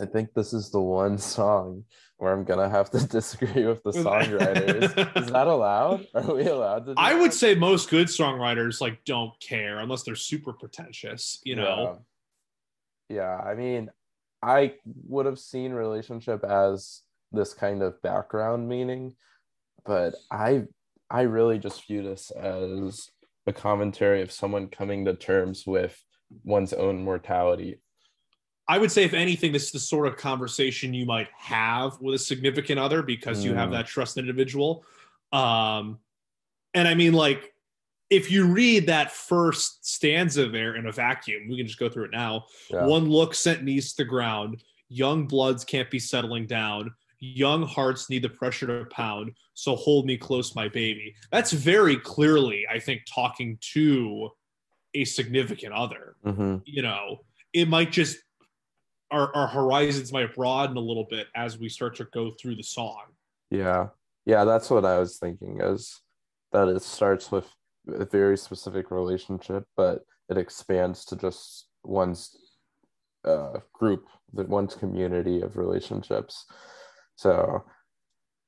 I 0.00 0.06
think 0.06 0.34
this 0.34 0.52
is 0.52 0.70
the 0.70 0.80
one 0.80 1.18
song 1.18 1.84
where 2.18 2.32
I'm 2.32 2.44
gonna 2.44 2.68
have 2.68 2.90
to 2.90 3.06
disagree 3.06 3.66
with 3.66 3.82
the 3.82 3.92
songwriters. 3.92 5.16
is 5.16 5.30
that 5.30 5.46
allowed? 5.46 6.06
Are 6.14 6.34
we 6.34 6.46
allowed 6.46 6.86
to 6.86 6.94
do 6.94 7.00
I 7.00 7.14
would 7.14 7.32
say 7.32 7.54
most 7.54 7.90
good 7.90 8.08
songwriters 8.08 8.80
like 8.80 9.04
don't 9.04 9.38
care 9.40 9.78
unless 9.78 10.02
they're 10.02 10.14
super 10.14 10.52
pretentious, 10.52 11.40
you 11.44 11.56
know. 11.56 11.82
Yeah. 11.82 11.96
Yeah, 13.08 13.36
I 13.38 13.54
mean, 13.54 13.90
I 14.42 14.74
would 15.06 15.26
have 15.26 15.38
seen 15.38 15.72
relationship 15.72 16.44
as 16.44 17.02
this 17.32 17.54
kind 17.54 17.82
of 17.82 18.02
background 18.02 18.68
meaning, 18.68 19.14
but 19.84 20.14
I 20.30 20.64
I 21.08 21.22
really 21.22 21.58
just 21.58 21.86
view 21.86 22.02
this 22.02 22.32
as 22.32 23.10
a 23.46 23.52
commentary 23.52 24.22
of 24.22 24.32
someone 24.32 24.68
coming 24.68 25.04
to 25.04 25.14
terms 25.14 25.64
with 25.66 25.96
one's 26.42 26.72
own 26.72 27.04
mortality. 27.04 27.80
I 28.68 28.78
would 28.78 28.90
say 28.90 29.04
if 29.04 29.14
anything 29.14 29.52
this 29.52 29.64
is 29.66 29.72
the 29.72 29.78
sort 29.78 30.06
of 30.08 30.16
conversation 30.16 30.92
you 30.92 31.06
might 31.06 31.28
have 31.36 32.00
with 32.00 32.14
a 32.14 32.18
significant 32.18 32.78
other 32.80 33.02
because 33.02 33.44
you 33.44 33.54
have 33.54 33.68
Mm. 33.68 33.72
that 33.72 33.86
trusted 33.86 34.22
individual. 34.24 34.84
Um 35.32 35.98
and 36.74 36.86
I 36.88 36.94
mean 36.94 37.12
like 37.12 37.52
if 38.10 38.30
you 38.30 38.46
read 38.46 38.86
that 38.86 39.10
first 39.10 39.84
stanza 39.86 40.48
there 40.48 40.76
in 40.76 40.86
a 40.86 40.92
vacuum, 40.92 41.48
we 41.48 41.56
can 41.56 41.66
just 41.66 41.78
go 41.78 41.88
through 41.88 42.04
it 42.04 42.10
now. 42.12 42.44
Yeah. 42.70 42.86
One 42.86 43.08
look 43.10 43.34
sent 43.34 43.64
knees 43.64 43.90
to 43.94 44.04
the 44.04 44.08
ground. 44.08 44.62
Young 44.88 45.26
bloods 45.26 45.64
can't 45.64 45.90
be 45.90 45.98
settling 45.98 46.46
down. 46.46 46.94
Young 47.18 47.66
hearts 47.66 48.08
need 48.08 48.22
the 48.22 48.28
pressure 48.28 48.66
to 48.66 48.84
pound. 48.90 49.32
So 49.54 49.74
hold 49.74 50.06
me 50.06 50.16
close, 50.16 50.54
my 50.54 50.68
baby. 50.68 51.14
That's 51.32 51.50
very 51.50 51.96
clearly, 51.96 52.64
I 52.70 52.78
think, 52.78 53.02
talking 53.12 53.58
to 53.72 54.30
a 54.94 55.04
significant 55.04 55.72
other. 55.72 56.14
Mhm. 56.24 56.62
You 56.64 56.82
know, 56.82 57.24
it 57.52 57.66
might 57.68 57.90
just 57.90 58.18
our, 59.10 59.34
our 59.34 59.46
horizons 59.46 60.12
might 60.12 60.34
broaden 60.34 60.76
a 60.76 60.80
little 60.80 61.06
bit 61.08 61.28
as 61.34 61.58
we 61.58 61.68
start 61.68 61.96
to 61.96 62.04
go 62.12 62.32
through 62.40 62.56
the 62.56 62.62
song. 62.62 63.02
Yeah. 63.50 63.88
Yeah, 64.24 64.44
that's 64.44 64.70
what 64.70 64.84
I 64.84 64.98
was 64.98 65.18
thinking 65.18 65.60
is 65.60 66.00
that 66.52 66.68
it 66.68 66.82
starts 66.82 67.30
with 67.30 67.48
a 67.88 68.04
very 68.04 68.36
specific 68.36 68.90
relationship, 68.90 69.64
but 69.76 70.04
it 70.28 70.36
expands 70.36 71.04
to 71.06 71.16
just 71.16 71.68
one's 71.84 72.36
uh, 73.24 73.58
group, 73.72 74.06
the 74.32 74.44
one's 74.44 74.74
community 74.74 75.40
of 75.40 75.56
relationships. 75.56 76.44
So, 77.14 77.64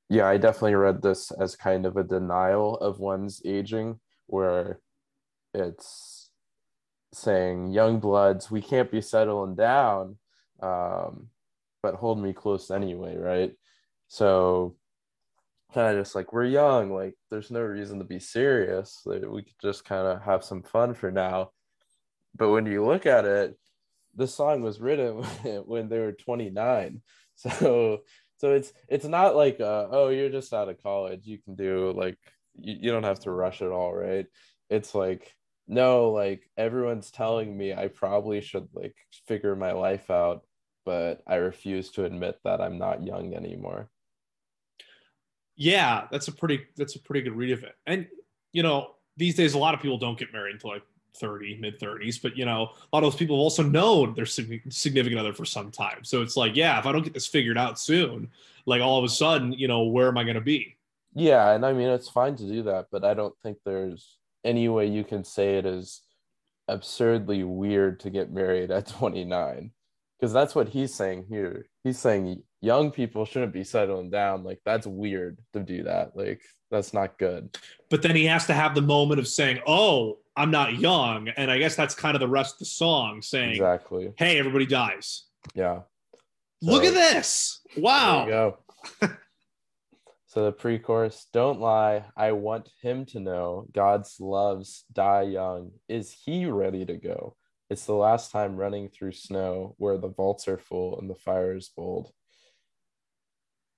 yeah, 0.09 0.27
I 0.27 0.37
definitely 0.37 0.75
read 0.75 1.01
this 1.01 1.31
as 1.31 1.55
kind 1.55 1.85
of 1.85 1.95
a 1.95 2.03
denial 2.03 2.75
of 2.77 2.99
one's 2.99 3.41
aging, 3.45 3.99
where 4.27 4.79
it's 5.53 6.31
saying, 7.13 7.71
young 7.71 7.99
bloods, 7.99 8.51
we 8.51 8.61
can't 8.61 8.91
be 8.91 9.01
settling 9.01 9.55
down, 9.55 10.17
um, 10.61 11.27
but 11.81 11.95
hold 11.95 12.21
me 12.21 12.33
close 12.33 12.71
anyway, 12.71 13.15
right? 13.17 13.51
So, 14.07 14.75
kind 15.73 15.95
of 15.97 16.03
just 16.03 16.15
like 16.15 16.33
we're 16.33 16.45
young, 16.45 16.91
like 16.91 17.15
there's 17.29 17.51
no 17.51 17.61
reason 17.61 17.99
to 17.99 18.05
be 18.05 18.19
serious. 18.19 19.01
Like, 19.05 19.23
we 19.25 19.43
could 19.43 19.59
just 19.61 19.85
kind 19.85 20.07
of 20.07 20.21
have 20.23 20.43
some 20.43 20.63
fun 20.63 20.93
for 20.93 21.11
now. 21.11 21.51
But 22.35 22.49
when 22.49 22.65
you 22.65 22.85
look 22.85 23.05
at 23.05 23.25
it, 23.25 23.57
this 24.15 24.33
song 24.35 24.61
was 24.61 24.79
written 24.79 25.23
when 25.65 25.89
they 25.89 25.99
were 25.99 26.13
29. 26.13 27.01
So 27.41 28.01
so 28.39 28.53
it's 28.53 28.73
it's 28.87 29.05
not 29.05 29.35
like 29.35 29.59
uh, 29.59 29.87
oh 29.91 30.09
you're 30.09 30.29
just 30.29 30.53
out 30.53 30.69
of 30.69 30.81
college 30.81 31.25
you 31.25 31.37
can 31.37 31.55
do 31.55 31.93
like 31.95 32.17
you, 32.55 32.77
you 32.81 32.91
don't 32.91 33.03
have 33.03 33.19
to 33.21 33.31
rush 33.31 33.61
it 33.61 33.67
all 33.71 33.93
right 33.93 34.25
it's 34.69 34.95
like 34.95 35.33
no 35.67 36.11
like 36.11 36.49
everyone's 36.57 37.11
telling 37.11 37.55
me 37.55 37.73
i 37.73 37.87
probably 37.87 38.41
should 38.41 38.67
like 38.73 38.95
figure 39.27 39.55
my 39.55 39.73
life 39.73 40.09
out 40.09 40.43
but 40.89 41.21
i 41.27 41.35
refuse 41.35 41.89
to 41.91 42.05
admit 42.05 42.35
that 42.43 42.61
i'm 42.61 42.77
not 42.77 43.03
young 43.03 43.33
anymore 43.35 43.81
Yeah, 45.55 46.07
that's 46.11 46.27
a 46.27 46.31
pretty 46.31 46.61
that's 46.77 46.95
a 46.95 46.99
pretty 46.99 47.21
good 47.21 47.35
read 47.35 47.51
of 47.51 47.63
it. 47.63 47.75
And 47.85 48.07
you 48.53 48.63
know, 48.63 48.95
these 49.17 49.35
days 49.35 49.53
a 49.53 49.57
lot 49.57 49.73
of 49.73 49.81
people 49.81 49.97
don't 49.97 50.17
get 50.17 50.33
married 50.33 50.53
until 50.55 50.71
like 50.71 50.83
30, 51.17 51.57
mid 51.59 51.79
30s, 51.79 52.21
but 52.21 52.37
you 52.37 52.45
know, 52.45 52.69
a 52.91 52.95
lot 52.95 53.03
of 53.03 53.11
those 53.11 53.15
people 53.15 53.35
have 53.37 53.41
also 53.41 53.63
known 53.63 54.13
their 54.15 54.25
significant 54.25 55.19
other 55.19 55.33
for 55.33 55.45
some 55.45 55.71
time. 55.71 56.03
So 56.03 56.21
it's 56.21 56.37
like, 56.37 56.55
yeah, 56.55 56.79
if 56.79 56.85
I 56.85 56.91
don't 56.91 57.03
get 57.03 57.13
this 57.13 57.27
figured 57.27 57.57
out 57.57 57.79
soon, 57.79 58.29
like 58.65 58.81
all 58.81 58.97
of 58.97 59.03
a 59.03 59.09
sudden, 59.09 59.51
you 59.53 59.67
know, 59.67 59.83
where 59.83 60.07
am 60.07 60.17
I 60.17 60.23
going 60.23 60.35
to 60.35 60.41
be? 60.41 60.77
yeah 61.15 61.51
and 61.51 61.65
i 61.65 61.73
mean 61.73 61.89
it's 61.89 62.09
fine 62.09 62.35
to 62.35 62.43
do 62.47 62.63
that 62.63 62.87
but 62.91 63.03
i 63.03 63.13
don't 63.13 63.35
think 63.41 63.57
there's 63.65 64.17
any 64.43 64.69
way 64.69 64.87
you 64.87 65.03
can 65.03 65.23
say 65.23 65.57
it 65.57 65.65
is 65.65 66.01
absurdly 66.67 67.43
weird 67.43 67.99
to 67.99 68.09
get 68.11 68.31
married 68.31 68.71
at 68.71 68.87
29 68.87 69.71
because 70.19 70.33
that's 70.33 70.53
what 70.55 70.67
he's 70.67 70.93
saying 70.93 71.25
here 71.29 71.67
he's 71.83 71.97
saying 71.97 72.43
young 72.61 72.91
people 72.91 73.25
shouldn't 73.25 73.53
be 73.53 73.63
settling 73.63 74.09
down 74.09 74.43
like 74.43 74.59
that's 74.65 74.85
weird 74.85 75.39
to 75.53 75.61
do 75.61 75.83
that 75.83 76.15
like 76.15 76.41
that's 76.71 76.93
not 76.93 77.17
good 77.17 77.57
But 77.89 78.01
then 78.03 78.15
he 78.15 78.25
has 78.25 78.45
to 78.47 78.53
have 78.53 78.75
the 78.75 78.81
moment 78.81 79.19
of 79.19 79.27
saying, 79.27 79.59
"Oh, 79.65 80.19
I'm 80.35 80.51
not 80.51 80.77
young," 80.77 81.29
and 81.29 81.49
I 81.49 81.57
guess 81.57 81.75
that's 81.75 81.95
kind 81.95 82.15
of 82.15 82.19
the 82.19 82.27
rest 82.27 82.53
of 82.55 82.59
the 82.59 82.65
song, 82.65 83.23
saying, 83.23 83.51
exactly 83.51 84.13
"Hey, 84.17 84.37
everybody 84.37 84.67
dies." 84.67 85.25
yeah 85.55 85.81
Look 86.61 86.83
at 86.83 86.93
this! 86.93 87.61
There 87.73 87.83
Wow. 87.83 88.25
go. 88.27 88.57
so 90.27 90.45
the 90.45 90.51
pre-chorus, 90.51 91.27
don't 91.31 91.59
lie. 91.59 92.05
I 92.15 92.33
want 92.33 92.69
him 92.81 93.05
to 93.07 93.19
know 93.19 93.65
God's 93.71 94.19
loves 94.19 94.83
die 94.91 95.23
young. 95.23 95.71
Is 95.87 96.11
he 96.11 96.45
ready 96.45 96.85
to 96.85 96.97
go? 96.97 97.35
It's 97.69 97.85
the 97.85 97.93
last 97.93 98.31
time 98.31 98.55
running 98.55 98.89
through 98.89 99.11
snow 99.11 99.75
where 99.77 99.97
the 99.97 100.09
vaults 100.09 100.47
are 100.47 100.57
full 100.57 100.99
and 100.99 101.09
the 101.09 101.15
fire 101.15 101.55
is 101.55 101.69
bold. 101.75 102.11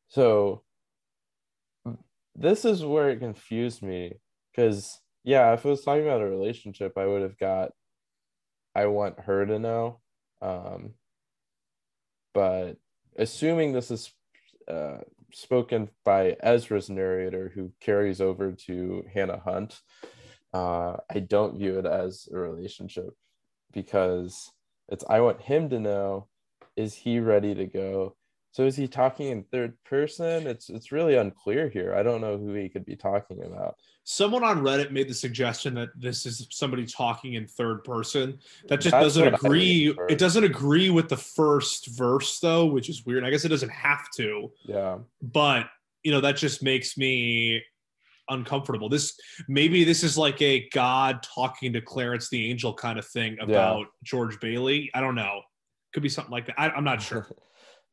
So 0.07 0.63
this 2.36 2.63
is 2.63 2.86
where 2.86 3.10
it 3.10 3.19
confused 3.19 3.81
me 3.81 4.13
because 4.51 5.00
yeah, 5.24 5.53
if 5.53 5.65
it 5.65 5.69
was 5.69 5.83
talking 5.83 6.03
about 6.03 6.21
a 6.21 6.29
relationship, 6.29 6.98
I 6.98 7.05
would 7.05 7.21
have 7.21 7.38
got 7.38 7.71
I 8.74 8.86
want 8.86 9.19
her 9.19 9.45
to 9.45 9.60
know. 9.60 10.00
Um, 10.41 10.93
but 12.33 12.77
assuming 13.17 13.74
this 13.74 13.91
is 13.91 14.13
uh, 14.67 15.00
spoken 15.33 15.89
by 16.05 16.38
Ezra's 16.41 16.89
narrator, 16.89 17.51
who 17.53 17.74
carries 17.81 18.21
over 18.21 18.53
to 18.53 19.05
Hannah 19.13 19.41
Hunt, 19.43 19.81
uh, 20.53 20.98
I 21.10 21.19
don't 21.19 21.57
view 21.57 21.79
it 21.79 21.86
as 21.86 22.29
a 22.31 22.38
relationship 22.38 23.13
because 23.72 24.51
it's 24.90 25.04
I 25.10 25.22
want 25.22 25.42
him 25.42 25.70
to 25.70 25.80
know 25.80 26.28
is 26.75 26.94
he 26.94 27.20
ready 27.20 27.54
to 27.56 27.66
go? 27.66 28.16
So 28.54 28.66
is 28.66 28.75
he 28.75 28.88
talking 28.88 29.28
in 29.28 29.44
third 29.44 29.82
person? 29.86 30.46
It's 30.46 30.70
it's 30.70 30.92
really 30.92 31.16
unclear 31.16 31.70
here. 31.70 31.96
I 31.96 32.04
don't 32.04 32.20
know 32.22 32.38
who 32.38 32.54
he 32.54 32.68
could 32.68 32.86
be 32.86 32.98
talking 32.98 33.44
about. 33.44 33.75
Someone 34.04 34.44
on 34.44 34.62
Reddit 34.62 34.92
made 34.92 35.08
the 35.08 35.13
suggestion 35.13 35.74
that 35.75 35.90
this 35.96 36.25
is 36.25 36.48
somebody 36.50 36.86
talking 36.86 37.36
in 37.36 37.48
third 37.48 37.84
person. 37.86 38.40
That 38.68 38.82
just 38.82 38.92
That's 38.92 39.06
doesn't 39.06 39.36
agree. 39.36 39.96
It 40.10 40.18
doesn't 40.18 40.44
agree 40.44 40.90
with 40.90 41.08
the 41.08 41.18
first 41.18 41.98
verse 41.98 42.40
though, 42.40 42.66
which 42.66 42.90
is 42.90 43.06
weird. 43.06 43.24
I 43.24 43.30
guess 43.30 43.46
it 43.46 43.50
doesn't 43.50 43.72
have 43.72 44.10
to, 44.18 44.51
Yeah. 44.66 44.98
but 45.22 45.68
you 46.04 46.12
know 46.12 46.20
that 46.22 46.36
just 46.36 46.62
makes 46.63 46.98
me 46.98 47.63
uncomfortable. 48.32 48.90
This 48.90 49.18
maybe 49.48 49.84
this 49.84 50.04
is 50.04 50.18
like 50.18 50.42
a 50.42 50.68
God 50.70 51.24
talking 51.24 51.74
to 51.74 51.82
Clarence 51.82 52.30
the 52.30 52.50
Angel 52.50 52.74
kind 52.74 52.98
of 53.00 53.06
thing 53.08 53.38
about 53.42 53.88
George 54.04 54.40
Bailey. 54.40 54.90
I 54.94 55.02
don't 55.02 55.16
know. 55.16 55.42
Could 55.94 56.04
be 56.04 56.10
something 56.10 56.32
like 56.32 56.48
that. 56.48 56.60
I, 56.60 56.70
I'm 56.70 56.84
not 56.84 57.02
sure. 57.08 57.28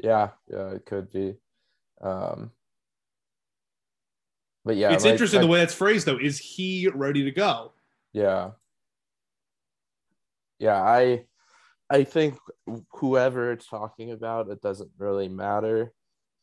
yeah, 0.02 0.30
yeah, 0.50 0.71
it 0.71 0.87
could 0.87 1.11
be. 1.11 1.35
Um 2.00 2.52
but 4.64 4.76
yeah, 4.76 4.92
it's 4.92 5.04
like- 5.04 5.12
interesting 5.12 5.40
like- 5.40 5.47
the 5.47 5.52
way 5.52 5.59
that's 5.61 5.75
phrased 5.75 6.07
though. 6.07 6.18
Is 6.18 6.38
he 6.38 6.88
ready 6.88 7.25
to 7.25 7.30
go? 7.30 7.73
Yeah. 8.12 8.50
Yeah, 10.59 10.80
I 10.83 11.25
I 11.90 12.04
think 12.04 12.37
whoever 12.92 13.52
it's 13.52 13.66
talking 13.66 14.11
about, 14.12 14.50
it 14.50 14.61
doesn't 14.61 14.90
really 14.99 15.28
matter. 15.28 15.92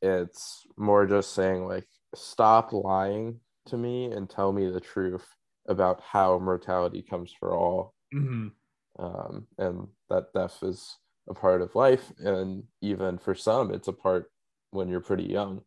It's 0.02 0.66
more 0.78 1.06
just 1.06 1.34
saying 1.34 1.68
like 1.68 1.88
stop 2.16 2.74
lying 2.74 3.40
to 3.68 3.78
me 3.78 4.06
and 4.12 4.30
tell 4.30 4.52
me 4.52 4.70
the 4.70 4.80
truth 4.80 5.28
about 5.68 6.02
how 6.02 6.38
mortality 6.40 7.02
comes 7.02 7.34
for 7.40 7.54
all. 7.56 7.94
Mhm. 8.14 8.52
Um, 8.98 9.48
and 9.58 9.88
that 10.10 10.32
death 10.34 10.64
is 10.64 10.98
a 11.28 11.34
part 11.34 11.62
of 11.62 11.74
life 11.76 12.12
and 12.20 12.64
even 12.82 13.18
for 13.18 13.34
some 13.34 13.74
it's 13.74 13.88
a 13.88 13.94
part 13.94 14.32
when 14.72 14.88
you're 14.90 15.02
pretty 15.02 15.24
young. 15.26 15.64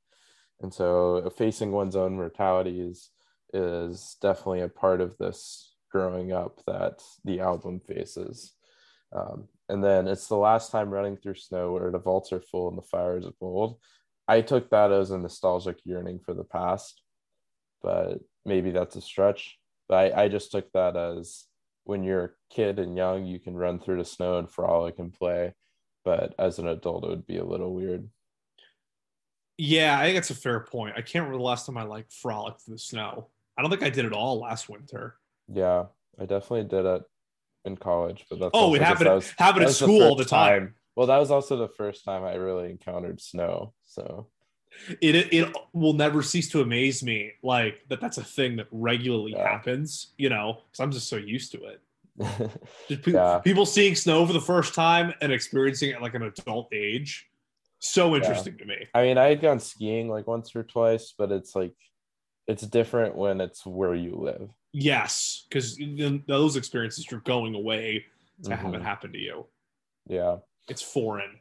and 0.61 0.73
so 0.73 1.28
facing 1.37 1.73
one's 1.73 1.97
own 1.97 2.14
mortality 2.17 2.81
is 2.81 3.11
is 3.52 4.17
definitely 4.21 4.61
a 4.62 4.69
part 4.69 5.00
of 5.00 5.17
this 5.19 5.75
growing 5.93 6.33
up 6.33 6.61
that 6.67 7.02
the 7.25 7.40
album 7.40 7.81
faces 7.81 8.55
um, 9.12 9.49
and 9.69 9.83
then 9.83 10.07
it's 10.09 10.28
the 10.28 10.37
last 10.37 10.71
time 10.71 10.90
running 10.90 11.17
through 11.17 11.35
snow 11.35 11.73
where 11.73 11.90
the 11.90 11.99
vaults 11.99 12.33
are 12.33 12.40
full 12.40 12.69
and 12.69 12.78
the 12.78 12.83
fires 12.83 13.26
are 13.26 13.35
bold 13.40 13.78
i 14.28 14.40
took 14.40 14.71
that 14.71 14.93
as 14.93 15.11
a 15.11 15.19
nostalgic 15.19 15.78
yearning 15.85 16.19
for 16.21 16.35
the 16.35 16.45
past 16.45 17.02
but 17.83 18.19
maybe 18.45 18.71
that's 18.71 18.97
a 18.97 19.01
stretch 19.01 19.59
but 19.89 20.15
i, 20.15 20.25
I 20.25 20.29
just 20.29 20.51
took 20.53 20.71
that 20.73 20.97
as 20.97 21.45
when 21.85 22.03
you're 22.03 22.25
a 22.25 22.31
kid 22.51 22.79
and 22.79 22.97
young 22.97 23.25
you 23.27 23.39
can 23.39 23.55
run 23.57 23.79
through 23.79 23.99
the 23.99 24.05
snow 24.05 24.39
and 24.39 24.51
frolic 24.51 24.99
and 24.99 25.13
play 25.13 25.55
but 26.05 26.35
as 26.39 26.59
an 26.59 26.67
adult 26.69 27.05
it 27.05 27.09
would 27.11 27.27
be 27.27 27.39
a 27.39 27.45
little 27.45 27.75
weird 27.75 28.09
Yeah, 29.59 29.99
I 29.99 30.05
think 30.05 30.17
that's 30.17 30.31
a 30.31 30.35
fair 30.35 30.61
point. 30.61 30.95
I 30.97 31.03
can't 31.03 31.25
remember 31.25 31.39
the 31.39 31.43
last 31.45 31.67
time 31.67 31.77
I 31.77 31.83
like 31.83 32.07
frolicked 32.13 32.63
through 32.63 32.75
the 32.77 32.79
snow. 32.79 33.29
I 33.57 33.63
don't 33.63 33.71
think 33.73 33.83
I 33.83 33.91
did 33.91 34.05
it 34.05 34.13
all 34.13 34.39
last 34.39 34.69
winter. 34.69 35.17
Yeah, 35.53 35.87
I 36.19 36.27
definitely 36.27 36.65
did 36.69 36.87
it 36.87 37.03
in 37.65 37.77
college, 37.77 38.25
but 38.31 38.39
that's 38.39 38.51
Oh, 38.55 38.75
it 38.75 38.83
happened 38.83 39.11
was- 39.11 39.35
happened 39.37 39.65
at 39.65 39.73
school 39.73 40.03
all 40.05 40.15
the 40.15 40.23
first 40.23 40.31
time. 40.31 40.75
Well, 40.95 41.09
that 41.09 41.19
was 41.19 41.33
also 41.33 41.57
the 41.57 41.67
first 41.69 42.05
time 42.05 42.23
I 42.23 42.35
really 42.35 42.71
encountered 42.71 43.21
snow. 43.21 43.75
So 43.85 44.29
It 45.01 45.33
it 45.33 45.55
will 45.73 45.93
never 45.95 46.23
cease 46.23 46.49
to 46.51 46.61
amaze 46.61 47.03
me 47.03 47.33
like 47.43 47.81
that 47.89 48.01
that's 48.01 48.19
a 48.19 48.25
thing 48.25 48.57
that 48.57 48.67
regularly 48.71 49.33
Yeah. 49.33 49.49
happens, 49.49 50.13
you 50.19 50.29
know, 50.29 50.63
cuz 50.73 50.81
I'm 50.81 50.93
just 50.93 51.09
so 51.09 51.17
used 51.17 51.53
to 51.53 51.65
it. 51.65 51.81
Just 52.89 53.03
pe- 53.03 53.13
Yeah. 53.13 53.39
people 53.39 53.65
seeing 53.65 53.95
snow 53.95 54.27
for 54.27 54.33
the 54.33 54.41
first 54.41 54.75
time 54.75 55.15
and 55.21 55.31
experiencing 55.33 55.91
it 55.91 56.03
like 56.03 56.15
an 56.15 56.23
adult 56.25 56.73
age. 56.73 57.29
So 57.79 58.17
interesting 58.17 58.59
to 58.59 58.65
me. 58.65 58.87
I 58.93 59.03
mean, 59.03 59.19
I 59.19 59.27
had 59.29 59.41
gone 59.41 59.61
skiing 59.61 60.09
like 60.09 60.27
once 60.27 60.55
or 60.57 60.65
twice, 60.65 61.15
but 61.17 61.31
it's 61.31 61.55
like 61.55 61.75
it's 62.49 62.63
different 62.67 63.15
when 63.15 63.41
it's 63.41 63.65
where 63.65 63.95
you 63.95 64.17
live. 64.17 64.51
Yes, 64.73 65.45
because 65.49 65.79
those 66.27 66.57
experiences 66.57 67.09
you're 67.11 67.21
going 67.21 67.55
away 67.55 68.05
to 68.43 68.57
have 68.57 68.75
it 68.75 68.81
Mhm. 68.81 68.83
happen 68.83 69.13
to 69.13 69.19
you. 69.19 69.47
Yeah. 70.09 70.39
It's 70.69 70.83
foreign. 70.83 71.41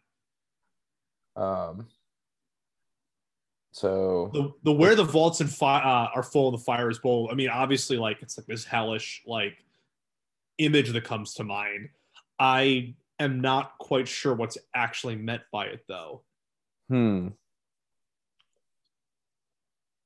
Um. 1.35 1.87
So 3.77 4.31
the 4.33 4.51
the 4.63 4.71
where 4.71 4.95
the 4.95 5.03
vaults 5.03 5.39
and 5.39 5.47
fi- 5.47 5.83
uh, 5.83 6.09
are 6.15 6.23
full 6.23 6.47
and 6.49 6.57
the 6.57 6.63
fire 6.63 6.89
is 6.89 6.97
bold. 6.97 7.29
I 7.31 7.35
mean, 7.35 7.49
obviously, 7.49 7.95
like 7.97 8.23
it's 8.23 8.35
like 8.35 8.47
this 8.47 8.65
hellish 8.65 9.21
like 9.27 9.63
image 10.57 10.89
that 10.93 11.03
comes 11.03 11.35
to 11.35 11.43
mind. 11.43 11.89
I 12.39 12.95
am 13.19 13.39
not 13.39 13.77
quite 13.77 14.07
sure 14.07 14.33
what's 14.33 14.57
actually 14.73 15.15
meant 15.15 15.43
by 15.51 15.65
it, 15.67 15.85
though. 15.87 16.23
hmm. 16.89 17.27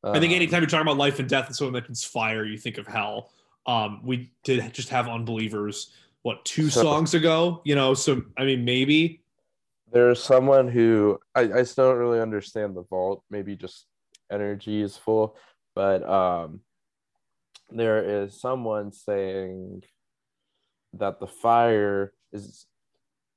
I 0.04 0.20
think 0.20 0.32
Um, 0.32 0.36
anytime 0.36 0.62
you're 0.64 0.70
talking 0.70 0.82
about 0.88 0.98
life 0.98 1.20
and 1.20 1.30
death 1.30 1.48
and 1.48 1.56
someone 1.56 1.74
mentions 1.74 2.04
fire, 2.04 2.44
you 2.44 2.58
think 2.58 2.78
of 2.78 2.88
hell. 2.88 3.32
Um, 3.68 4.02
we 4.04 4.32
did 4.44 4.74
just 4.74 4.90
have 4.90 5.08
unbelievers 5.08 5.94
what 6.24 6.44
two 6.44 6.70
So- 6.70 6.82
songs 6.82 7.14
ago, 7.14 7.62
you 7.64 7.76
know. 7.76 7.94
So 7.94 8.22
I 8.36 8.44
mean, 8.44 8.66
maybe 8.66 9.21
there's 9.92 10.24
someone 10.24 10.68
who 10.68 11.20
I, 11.36 11.42
I 11.42 11.64
still 11.64 11.90
don't 11.90 12.00
really 12.00 12.22
understand 12.22 12.76
the 12.76 12.84
vault. 12.84 13.24
Maybe 13.30 13.56
just 13.56 13.86
energy 14.32 14.82
is 14.82 14.98
full. 14.98 15.36
But 15.76 16.08
um 16.08 16.62
there 17.70 18.24
is 18.24 18.40
someone 18.40 18.92
saying 18.92 19.84
that 20.94 21.20
the 21.20 21.28
fire 21.28 22.14
is 22.34 22.66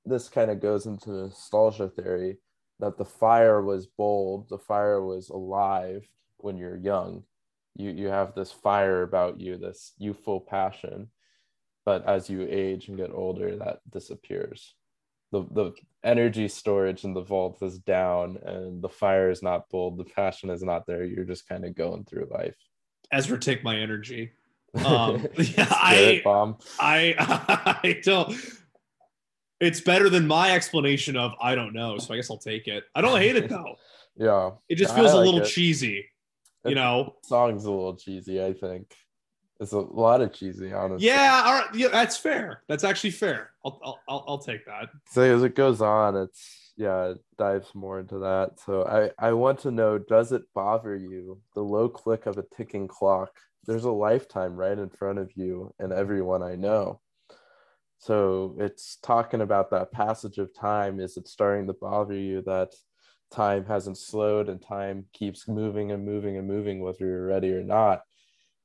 this 0.05 0.29
kind 0.29 0.51
of 0.51 0.61
goes 0.61 0.87
into 0.87 1.11
nostalgia 1.11 1.89
theory 1.89 2.39
that 2.81 2.99
the 2.99 3.05
fire 3.05 3.63
was 3.63 3.87
bold 3.87 4.49
the 4.49 4.59
fire 4.59 5.01
was 5.03 5.29
alive 5.31 6.07
when 6.39 6.57
you're 6.57 6.77
young. 6.77 7.25
You 7.77 7.91
you 7.91 8.09
have 8.09 8.35
this 8.35 8.53
fire 8.53 9.03
about 9.03 9.41
you 9.41 9.57
this 9.57 9.93
youthful 9.99 10.41
passion. 10.41 11.09
But 11.85 12.07
as 12.09 12.31
you 12.31 12.47
age 12.49 12.89
and 12.89 12.97
get 12.97 13.11
older 13.13 13.57
that 13.57 13.81
disappears 13.91 14.75
the 15.35 15.43
the 15.61 15.73
energy 16.05 16.47
storage 16.49 17.05
in 17.05 17.13
the 17.15 17.21
vault 17.33 17.57
is 17.63 17.79
down 17.79 18.37
and 18.45 18.83
the 18.83 18.89
fire 18.89 19.31
is 19.31 19.43
not 19.43 19.69
bold 19.71 19.97
the 19.99 20.05
passion 20.05 20.51
is 20.51 20.63
not 20.63 20.87
there 20.87 21.03
you're 21.05 21.25
just 21.35 21.49
kind 21.49 21.65
of 21.65 21.75
going 21.75 22.05
through 22.05 22.27
life 22.31 22.57
Ezra, 23.13 23.39
take 23.39 23.63
my 23.65 23.77
energy. 23.79 24.33
Um, 24.85 25.29
yeah, 25.39 25.69
I- 25.71 26.21
bomb 26.25 26.57
I 26.81 27.15
I 27.85 28.01
don't. 28.03 28.35
It's 29.61 29.81
better 29.81 30.09
than 30.11 30.27
my 30.27 30.51
explanation 30.53 31.17
of 31.17 31.31
I 31.41 31.55
don't 31.55 31.73
know, 31.75 31.97
so 31.99 32.13
I 32.13 32.17
guess 32.17 32.29
I'll 32.31 32.39
take 32.39 32.67
it. 32.67 32.83
I 32.95 33.01
don't 33.01 33.21
hate 33.21 33.37
it 33.37 33.49
though. 33.49 33.77
yeah 34.17 34.51
It 34.69 34.75
just 34.77 34.95
feels 34.97 35.13
a 35.13 35.17
little 35.21 35.43
it. 35.43 35.47
cheesy, 35.47 36.07
you 36.67 36.75
know. 36.75 37.15
song's 37.25 37.65
a 37.67 37.71
little 37.71 37.95
cheesy 37.97 38.43
i 38.43 38.53
think 38.53 38.85
it's 39.61 39.73
a 39.73 39.79
lot 39.79 40.21
of 40.21 40.33
cheesy 40.33 40.73
honestly 40.73 41.07
Yeah, 41.07 41.43
all 41.47 41.55
right, 41.55 41.75
yeah, 41.75 41.89
that's 41.89 42.17
fair. 42.17 42.63
That's 42.69 42.85
actually 42.85 43.13
fair. 43.13 43.51
I'll 43.65 43.81
I'll, 43.85 44.01
I'll, 44.09 44.25
I'll 44.29 44.39
take 44.39 44.65
that. 44.67 44.89
so 45.11 45.23
as 45.23 45.43
it 45.43 45.55
goes 45.55 45.81
on 45.81 46.17
it's 46.17 46.73
yeah 46.77 47.11
it 47.11 47.19
dives 47.39 47.73
more 47.75 48.01
into 48.01 48.19
that 48.19 48.59
so 48.67 48.85
i 48.85 49.29
i 49.29 49.33
want 49.33 49.61
to 49.61 49.71
know 49.71 49.97
does 49.97 50.33
it 50.33 50.43
bother 50.55 50.97
you 50.97 51.41
the 51.55 51.61
low 51.63 51.89
click 51.89 52.27
of 52.27 52.37
a 52.37 52.45
ticking 52.57 52.89
clock 52.89 53.31
there's 53.65 53.85
a 53.85 53.91
lifetime 53.91 54.57
right 54.57 54.77
in 54.79 54.91
front 54.91 55.21
of 55.21 55.31
you 55.37 55.73
and 55.79 55.93
everyone 55.93 56.43
i 56.43 56.57
know 56.57 57.01
so 57.99 58.57
it's 58.59 58.97
talking 59.03 59.41
about 59.41 59.71
that 59.71 59.93
passage 59.93 60.39
of 60.39 60.53
time 60.53 60.99
is 60.99 61.17
it 61.17 61.29
starting 61.29 61.67
to 61.69 61.73
bother 61.75 62.15
you 62.19 62.43
that 62.43 62.73
time 63.33 63.65
hasn't 63.65 63.97
slowed 63.97 64.49
and 64.49 64.61
time 64.61 65.07
keeps 65.13 65.47
moving 65.49 65.93
and 65.93 66.05
moving 66.05 66.37
and 66.37 66.47
moving 66.49 66.81
whether 66.81 67.07
you're 67.07 67.27
ready 67.27 67.53
or 67.53 67.63
not 67.63 68.03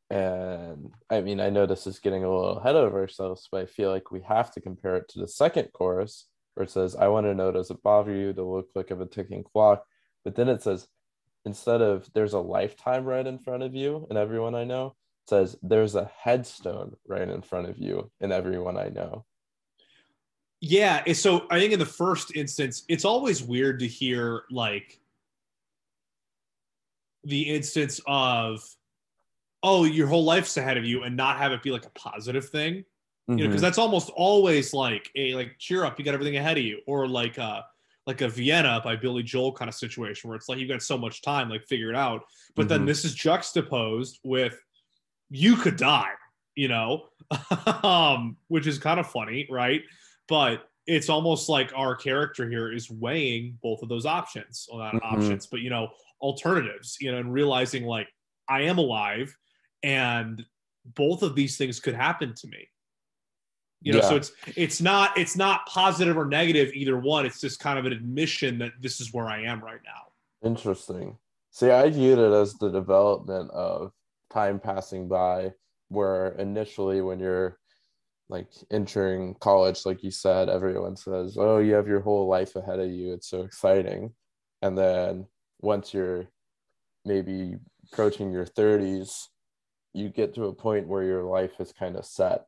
and 0.10 0.92
I 1.10 1.22
mean, 1.22 1.40
I 1.40 1.50
know 1.50 1.66
this 1.66 1.86
is 1.86 2.00
getting 2.00 2.24
a 2.24 2.30
little 2.30 2.58
ahead 2.58 2.76
of 2.76 2.94
ourselves, 2.94 3.48
but 3.52 3.62
I 3.62 3.66
feel 3.66 3.92
like 3.92 4.12
we 4.12 4.22
have 4.22 4.52
to 4.52 4.62
compare 4.62 4.96
it 4.96 5.08
to 5.10 5.20
the 5.20 5.28
second 5.28 5.70
chorus 5.74 6.28
where 6.56 6.64
it 6.64 6.72
says, 6.72 6.96
I 6.96 7.08
want 7.10 7.28
to 7.28 7.36
know, 7.36 7.52
does 7.52 7.70
it 7.70 7.84
bother 7.84 8.14
you 8.14 8.34
the 8.34 8.44
look 8.44 8.70
like 8.74 8.90
of 8.92 9.02
a 9.02 9.06
ticking 9.06 9.44
clock? 9.44 9.84
But 10.24 10.36
then 10.36 10.50
it 10.50 10.64
says, 10.64 10.88
instead 11.46 11.82
of 11.82 12.10
there's 12.14 12.34
a 12.34 12.40
lifetime 12.40 13.06
right 13.06 13.26
in 13.26 13.38
front 13.38 13.64
of 13.64 13.76
you 13.76 14.08
and 14.10 14.18
everyone 14.18 14.56
I 14.56 14.64
know, 14.64 14.88
it 14.88 15.30
says 15.30 15.56
there's 15.62 15.96
a 15.96 16.12
headstone 16.18 16.96
right 17.08 17.30
in 17.30 17.42
front 17.44 17.70
of 17.70 17.78
you 17.78 18.12
and 18.20 18.34
everyone 18.34 18.78
I 18.78 18.90
know. 18.90 19.26
Yeah, 20.60 21.14
so 21.14 21.46
I 21.50 21.60
think 21.60 21.72
in 21.72 21.80
the 21.80 21.86
first 21.86 22.36
instance, 22.36 22.84
it's 22.90 23.06
always 23.06 23.42
weird 23.42 23.80
to 23.80 23.88
hear 23.88 24.44
like 24.52 25.00
the 27.24 27.44
instance 27.44 28.02
of 28.08 28.62
oh, 29.64 29.84
your 29.84 30.08
whole 30.08 30.24
life's 30.24 30.56
ahead 30.58 30.78
of 30.78 30.86
you 30.86 31.04
and 31.04 31.16
not 31.18 31.38
have 31.38 31.52
it 31.52 31.62
be 31.62 31.72
like 31.72 31.86
a 31.86 31.90
positive 31.92 32.48
thing. 32.50 32.84
you 33.28 33.36
know 33.38 33.46
because 33.48 33.62
that's 33.62 33.78
almost 33.78 34.10
always 34.16 34.74
like 34.74 35.10
a 35.16 35.36
like 35.36 35.56
cheer 35.60 35.86
up 35.86 36.00
you 36.00 36.06
got 36.06 36.14
everything 36.16 36.38
ahead 36.38 36.58
of 36.58 36.64
you 36.64 36.80
or 36.88 37.08
like 37.08 37.38
uh 37.38 37.62
like 38.08 38.22
a 38.22 38.28
vienna 38.30 38.82
by 38.84 38.96
billy 38.96 39.22
joel 39.22 39.52
kind 39.54 39.70
of 39.70 39.76
situation 39.76 40.28
where 40.28 40.36
it's 40.36 40.50
like 40.50 40.58
you've 40.58 40.68
got 40.70 40.82
so 40.82 40.98
much 40.98 41.22
time 41.22 41.48
like 41.48 41.64
figure 41.68 41.90
it 41.92 41.96
out 41.96 42.24
but 42.56 42.68
then 42.68 42.82
Mhm. 42.82 42.86
this 42.88 43.06
is 43.06 43.14
juxtaposed 43.14 44.20
with 44.24 44.58
you 45.30 45.56
could 45.56 45.76
die 45.78 46.14
you 46.56 46.68
know 46.70 47.06
um 47.84 48.36
which 48.48 48.66
is 48.66 48.80
kind 48.80 49.00
of 49.00 49.06
funny 49.08 49.46
right 49.52 49.84
but 50.28 50.68
it's 50.88 51.10
almost 51.10 51.50
like 51.50 51.72
our 51.76 51.96
character 51.96 52.50
here 52.50 52.72
is 52.74 52.90
weighing 52.90 53.60
both 53.62 53.84
of 53.84 53.90
those 53.90 54.08
options 54.08 54.68
well 54.72 54.80
not 54.80 54.96
Mhm. 54.96 55.14
options 55.14 55.46
but 55.46 55.60
you 55.62 55.70
know 55.70 55.90
alternatives 56.22 56.98
you 57.00 57.12
know 57.12 57.20
and 57.20 57.32
realizing 57.32 57.84
like 57.84 58.08
i 58.48 58.62
am 58.62 58.80
alive 58.80 59.36
and 59.84 60.46
both 60.96 61.24
of 61.24 61.36
these 61.36 61.58
things 61.58 61.80
could 61.80 61.96
happen 61.96 62.34
to 62.36 62.48
me 62.48 62.68
you 63.82 63.94
know 63.94 64.02
so 64.02 64.16
it's 64.16 64.32
it's 64.56 64.82
not 64.82 65.18
it's 65.18 65.38
not 65.38 65.66
positive 65.66 66.18
or 66.18 66.26
negative 66.26 66.70
either 66.74 66.98
one 66.98 67.26
it's 67.26 67.40
just 67.40 67.60
kind 67.60 67.80
of 67.80 67.86
an 67.86 67.94
admission 67.94 68.58
that 68.58 68.72
this 68.82 69.00
is 69.00 69.14
where 69.14 69.28
i 69.28 69.42
am 69.42 69.64
right 69.64 69.80
now 69.86 70.10
Interesting. 70.44 71.18
See, 71.52 71.72
I 71.72 71.90
viewed 71.90 72.20
it 72.20 72.32
as 72.32 72.54
the 72.56 72.70
development 72.70 73.52
of 73.52 73.92
time 74.30 74.60
passing 74.60 75.08
by, 75.08 75.54
where 75.90 76.30
initially, 76.34 77.02
when 77.02 77.20
you're 77.20 77.58
like 78.30 78.48
entering 78.72 79.36
college, 79.40 79.86
like 79.86 80.04
you 80.04 80.12
said, 80.12 80.50
everyone 80.50 80.96
says, 80.96 81.36
Oh, 81.38 81.58
you 81.58 81.74
have 81.74 81.88
your 81.88 82.00
whole 82.00 82.28
life 82.28 82.56
ahead 82.56 82.80
of 82.80 82.92
you. 82.92 83.14
It's 83.14 83.28
so 83.28 83.42
exciting. 83.42 84.14
And 84.62 84.78
then 84.78 85.28
once 85.62 85.94
you're 85.94 86.28
maybe 87.06 87.56
approaching 87.92 88.32
your 88.32 88.46
30s, 88.46 89.10
you 89.94 90.10
get 90.10 90.36
to 90.36 90.46
a 90.46 90.54
point 90.54 90.88
where 90.88 91.04
your 91.04 91.24
life 91.24 91.60
is 91.60 91.72
kind 91.72 91.96
of 91.96 92.06
set, 92.06 92.46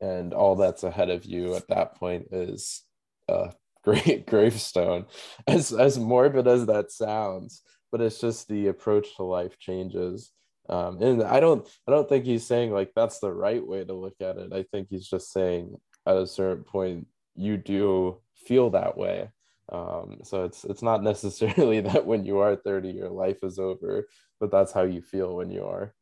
and 0.00 0.32
all 0.34 0.56
that's 0.56 0.84
ahead 0.84 1.10
of 1.10 1.24
you 1.24 1.54
at 1.54 1.68
that 1.68 1.94
point 1.96 2.28
is 2.32 2.82
a 3.28 3.52
great 3.84 4.26
gravestone. 4.26 5.06
As 5.46 5.72
as 5.72 5.98
morbid 5.98 6.46
as 6.48 6.66
that 6.66 6.90
sounds, 6.92 7.62
but 7.90 8.00
it's 8.00 8.20
just 8.20 8.48
the 8.48 8.68
approach 8.68 9.16
to 9.16 9.24
life 9.24 9.58
changes. 9.58 10.30
Um, 10.68 11.02
and 11.02 11.22
I 11.22 11.40
don't 11.40 11.66
I 11.88 11.92
don't 11.92 12.08
think 12.08 12.24
he's 12.24 12.46
saying 12.46 12.70
like 12.72 12.92
that's 12.94 13.18
the 13.18 13.32
right 13.32 13.66
way 13.66 13.84
to 13.84 13.92
look 13.94 14.16
at 14.20 14.38
it. 14.38 14.52
I 14.52 14.62
think 14.64 14.88
he's 14.90 15.08
just 15.08 15.32
saying 15.32 15.76
at 16.06 16.16
a 16.16 16.26
certain 16.26 16.64
point 16.64 17.06
you 17.34 17.56
do 17.56 18.20
feel 18.46 18.70
that 18.70 18.96
way, 18.96 19.30
Um, 19.70 20.18
so 20.24 20.44
it's 20.44 20.64
it's 20.64 20.82
not 20.82 21.02
necessarily 21.12 21.80
that 21.80 22.06
when 22.06 22.24
you 22.24 22.38
are 22.38 22.56
30, 22.56 22.90
your 22.90 23.10
life 23.10 23.38
is 23.42 23.58
over, 23.58 24.06
but 24.40 24.50
that's 24.50 24.72
how 24.72 24.82
you 24.82 25.02
feel 25.02 25.36
when 25.36 25.50
you 25.50 25.64
are. 25.64 25.94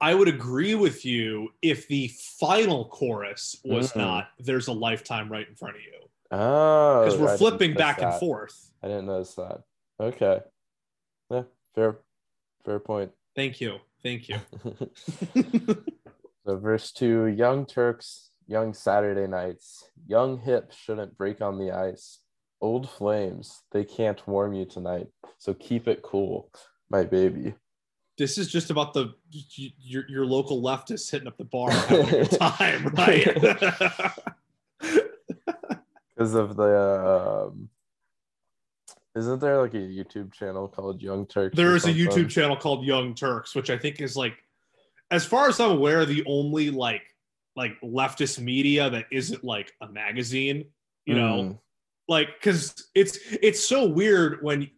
I 0.00 0.14
would 0.14 0.28
agree 0.28 0.74
with 0.74 1.04
you 1.04 1.50
if 1.62 1.88
the 1.88 2.08
final 2.38 2.88
chorus 2.88 3.60
was 3.64 3.92
Mhm. 3.92 3.96
not 3.96 4.30
"There's 4.38 4.68
a 4.68 4.72
lifetime 4.72 5.30
right 5.30 5.48
in 5.48 5.54
front 5.54 5.76
of 5.76 5.82
you" 5.82 6.10
Oh, 6.30 7.04
because 7.04 7.18
we're 7.18 7.26
didn't 7.26 7.38
flipping 7.38 7.74
back 7.74 8.00
and 8.00 8.14
forth. 8.14 8.72
I 8.82 8.88
didn't 8.88 9.06
notice 9.06 9.34
that. 9.34 9.62
Okay. 9.98 10.40
Yeah, 11.30 11.44
fair 11.74 12.00
fair 12.64 12.78
point. 12.80 13.12
Thank 13.34 13.60
you, 13.60 13.80
thank 14.02 14.28
you. 14.28 14.38
So 16.46 16.56
verse 16.56 16.92
two, 16.92 17.26
young 17.26 17.66
Turks, 17.66 18.30
young 18.46 18.72
Saturday 18.72 19.26
nights, 19.26 19.90
young 20.06 20.38
hips 20.38 20.74
shouldn't 20.76 21.18
break 21.18 21.42
on 21.42 21.58
the 21.58 21.72
ice. 21.72 22.20
Old 22.62 22.88
flames, 22.88 23.64
they 23.70 23.84
can't 23.84 24.26
warm 24.26 24.54
you 24.54 24.64
tonight. 24.64 25.08
So 25.36 25.52
keep 25.52 25.86
it 25.86 26.00
cool, 26.02 26.50
my 26.88 27.04
baby. 27.04 27.54
This 28.18 28.36
is 28.36 28.48
just 28.48 28.70
about 28.70 28.92
the 28.92 29.14
your 29.34 30.04
your 30.08 30.26
local 30.26 30.60
leftists 30.60 31.10
hitting 31.10 31.28
up 31.28 31.38
the 31.38 31.44
bar 31.44 31.70
and 31.70 31.80
having 31.80 32.06
a 32.06 32.24
good 32.24 32.30
time, 32.38 32.86
right? 32.94 34.12
Because 36.14 36.34
of 36.34 36.56
the 36.56 37.46
um 37.46 37.68
isn't 39.14 39.40
there 39.40 39.60
like 39.62 39.74
a 39.74 39.78
YouTube 39.78 40.32
channel 40.32 40.66
called 40.66 41.00
Young 41.00 41.26
Turks? 41.26 41.56
There 41.56 41.76
is 41.76 41.84
a? 41.86 41.92
YouTube 41.92 42.28
channel 42.28 42.56
called 42.56 42.84
Young 42.84 43.14
Turks, 43.14 43.54
which 43.54 43.70
I 43.70 43.78
think 43.78 44.00
is 44.00 44.16
like, 44.16 44.34
as 45.12 45.24
far 45.24 45.48
as 45.48 45.60
I'm 45.60 45.70
aware, 45.70 46.04
the 46.04 46.24
only 46.26 46.70
like 46.70 47.02
like 47.54 47.80
leftist 47.82 48.40
media 48.40 48.90
that 48.90 49.06
isn't 49.12 49.44
like 49.44 49.72
a 49.80 49.88
magazine. 49.88 50.64
You 51.06 51.14
know, 51.14 51.42
Mm, 51.42 51.58
like 52.08 52.28
because 52.38 52.88
it's 52.94 53.18
it's 53.40 53.66
so 53.66 53.86
weird 53.86 54.42
when 54.42 54.68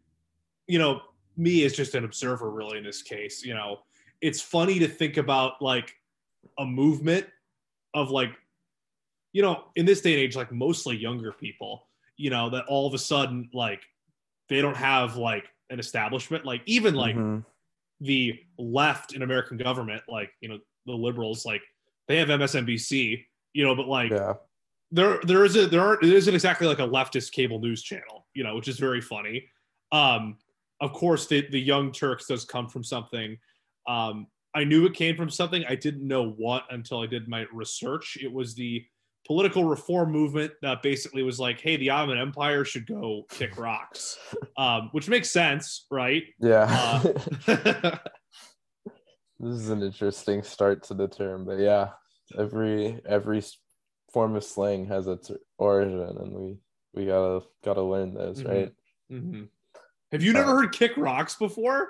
you 0.67 0.79
know 0.79 1.01
me 1.37 1.65
as 1.65 1.73
just 1.73 1.95
an 1.95 2.05
observer 2.05 2.51
really 2.51 2.79
in 2.79 2.85
this 2.85 3.03
case 3.03 3.45
you 3.45 3.55
know 3.55 3.79
it's 4.21 4.41
funny 4.41 4.79
to 4.79 4.89
think 4.89 5.17
about 5.17 5.61
like 5.61 5.95
a 6.59 6.65
movement 6.65 7.27
of 7.95 8.11
like 8.11 8.33
you 9.33 9.43
know 9.43 9.65
in 9.77 9.87
this 9.87 10.01
day 10.01 10.13
and 10.13 10.23
age 10.23 10.37
like 10.37 10.53
mostly 10.53 10.97
younger 10.97 11.33
people 11.33 11.87
you 12.17 12.31
know 12.31 12.51
that 12.51 12.65
all 12.67 12.87
of 12.87 12.95
a 12.95 12.99
sudden 12.99 13.49
like 13.53 13.83
they 14.49 14.61
don't 14.61 14.77
have 14.77 15.17
like 15.17 15.49
an 15.71 15.79
establishment 15.79 16.45
like 16.45 16.63
even 16.67 16.95
like 16.95 17.17
mhm. 17.17 17.45
the 18.01 18.39
left 18.59 19.15
in 19.15 19.23
american 19.23 19.57
government 19.57 20.03
like 20.09 20.31
you 20.41 20.49
know 20.49 20.59
the 20.87 20.93
liberals 20.93 21.47
like 21.47 21.63
they 22.09 22.17
have 22.17 22.29
msnbc 22.29 23.25
you 23.53 23.65
know 23.65 23.75
but 23.75 23.87
like 23.87 24.11
yeah. 24.11 24.35
there 24.91 25.21
there 25.25 25.45
is 25.45 25.57
a 25.57 25.67
there 25.67 25.81
aren't 25.81 26.03
it 26.03 26.13
isn't 26.13 26.35
exactly 26.35 26.67
like 26.67 26.81
a 26.81 26.89
leftist 26.89 27.33
cable 27.33 27.61
news 27.61 27.83
channel 27.83 28.27
you 28.35 28.43
know 28.43 28.55
which 28.55 28.69
is 28.69 28.79
very 28.79 29.01
funny 29.01 29.45
um 29.93 30.37
of 30.81 30.93
course 30.93 31.27
the 31.27 31.47
the 31.51 31.61
young 31.61 31.93
turks 31.93 32.27
does 32.27 32.45
come 32.45 32.69
from 32.69 32.83
something 32.85 33.37
um 33.89 34.27
i 34.55 34.65
knew 34.65 34.87
it 34.87 34.95
came 34.95 35.17
from 35.17 35.31
something 35.31 35.65
i 35.69 35.75
didn't 35.75 36.07
know 36.07 36.31
what 36.33 36.65
until 36.71 37.01
i 37.01 37.07
did 37.07 37.29
my 37.29 37.47
research 37.53 38.17
it 38.23 38.33
was 38.33 38.55
the 38.55 38.85
political 39.27 39.65
reform 39.65 40.11
movement 40.11 40.51
that 40.63 40.83
basically 40.83 41.23
was 41.23 41.39
like 41.39 41.61
hey 41.61 41.77
the 41.77 41.91
ottoman 41.91 42.19
empire 42.19 42.65
should 42.65 42.87
go 42.87 43.25
kick 43.31 43.59
rocks 43.59 44.19
um 44.57 44.89
which 44.93 45.09
makes 45.09 45.31
sense 45.31 45.87
right 45.91 46.25
Yeah. 46.41 46.67
Uh, 47.47 47.99
this 49.39 49.55
is 49.55 49.69
an 49.71 49.83
interesting 49.83 50.43
start 50.43 50.83
to 50.85 50.95
the 50.95 51.09
term, 51.09 51.45
but 51.45 51.59
yeah, 51.59 51.91
every 52.39 53.01
every 53.07 53.43
form 54.13 54.37
of 54.37 54.45
slang 54.45 54.87
has 54.87 55.07
its 55.07 55.31
origin, 55.59 56.01
and 56.01 56.35
we 56.35 56.59
we 56.95 57.07
gotta 57.07 57.45
gotta 57.65 57.83
learn 57.83 58.15
those, 58.15 58.43
Mhm. 58.43 58.49
right? 58.51 58.73
Mhm. 59.11 59.49
Have 60.13 60.23
you 60.23 60.33
never 60.33 60.57
heard 60.57 60.73
kick 60.73 60.97
rocks 60.97 61.37
before 61.37 61.89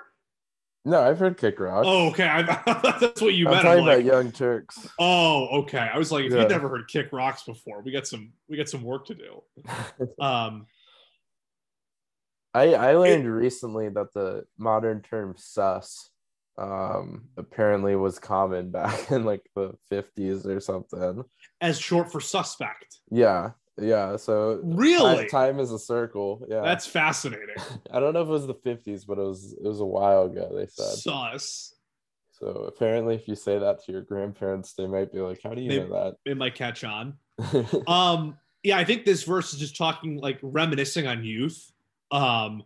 No, 0.85 0.99
I've 1.01 1.19
heard 1.19 1.37
kick 1.37 1.59
Rocks. 1.59 1.87
oh 1.89 2.07
okay 2.09 2.27
I, 2.27 2.41
that's 3.01 3.21
what 3.21 3.33
you 3.33 3.45
I'm 3.47 3.51
meant 3.53 3.63
talking 3.63 3.79
I'm 3.81 3.85
like, 3.85 3.99
about 3.99 4.05
Young 4.13 4.31
Turks. 4.31 4.87
Oh, 4.99 5.47
okay. 5.61 5.77
I 5.93 5.97
was 5.97 6.11
like, 6.11 6.25
if 6.25 6.31
Yeah. 6.33 6.39
you've 6.41 6.49
never 6.49 6.69
heard 6.69 6.87
kick 6.87 7.09
rocks 7.11 7.43
before, 7.43 7.81
we 7.81 7.91
got 7.91 8.07
some 8.07 8.33
we 8.49 8.57
got 8.57 8.69
some 8.69 8.83
work 8.83 9.05
to 9.07 9.15
do. 9.15 9.43
Um, 10.19 10.65
I 12.53 12.73
I 12.73 12.95
learned 12.95 13.27
recently 13.27 13.89
that 13.89 14.13
the 14.13 14.43
modern 14.57 15.01
term 15.01 15.35
sus 15.37 16.09
um 16.57 17.29
apparently 17.37 17.95
was 17.95 18.19
common 18.19 18.71
back 18.77 19.09
in 19.11 19.23
like 19.23 19.41
the 19.55 19.73
50s 19.91 20.45
or 20.45 20.59
something. 20.59 21.23
as 21.61 21.79
short 21.79 22.11
for 22.11 22.19
suspect. 22.19 22.97
Yeah. 23.09 23.51
Yeah, 23.81 24.15
so 24.15 24.59
Really? 24.63 25.23
ti- 25.23 25.29
time 25.29 25.59
is 25.59 25.71
a 25.71 25.79
circle. 25.79 26.45
Yeah. 26.49 26.61
That's 26.61 26.85
fascinating. 26.85 27.55
I 27.91 27.99
don't 27.99 28.13
know 28.13 28.21
if 28.21 28.27
it 28.27 28.31
was 28.31 28.47
the 28.47 28.53
50s, 28.55 29.05
but 29.07 29.17
it 29.17 29.23
was 29.23 29.53
it 29.53 29.67
was 29.67 29.79
a 29.81 29.85
while 29.85 30.25
ago, 30.25 30.51
they 30.55 30.67
said. 30.67 30.97
Sus. 30.97 31.73
So 32.31 32.47
apparently 32.67 33.15
if 33.15 33.27
you 33.27 33.35
say 33.35 33.59
that 33.59 33.83
to 33.85 33.91
your 33.91 34.01
grandparents, 34.01 34.73
they 34.73 34.87
might 34.87 35.11
be 35.11 35.19
like, 35.19 35.41
How 35.43 35.53
do 35.53 35.61
you 35.61 35.69
They- 35.69 35.79
know 35.79 35.89
that?" 36.05 36.15
It 36.25 36.37
might 36.37 36.55
catch 36.55 36.83
on. 36.83 37.15
Um, 37.87 38.37
yeah, 38.63 38.77
I 38.77 38.83
think 38.83 39.05
this 39.05 39.23
verse 39.23 39.53
is 39.53 39.59
just 39.59 39.75
talking 39.75 40.17
like 40.17 40.37
reminiscing 40.43 41.07
on 41.07 41.23
youth. 41.23 41.71
Um, 42.11 42.63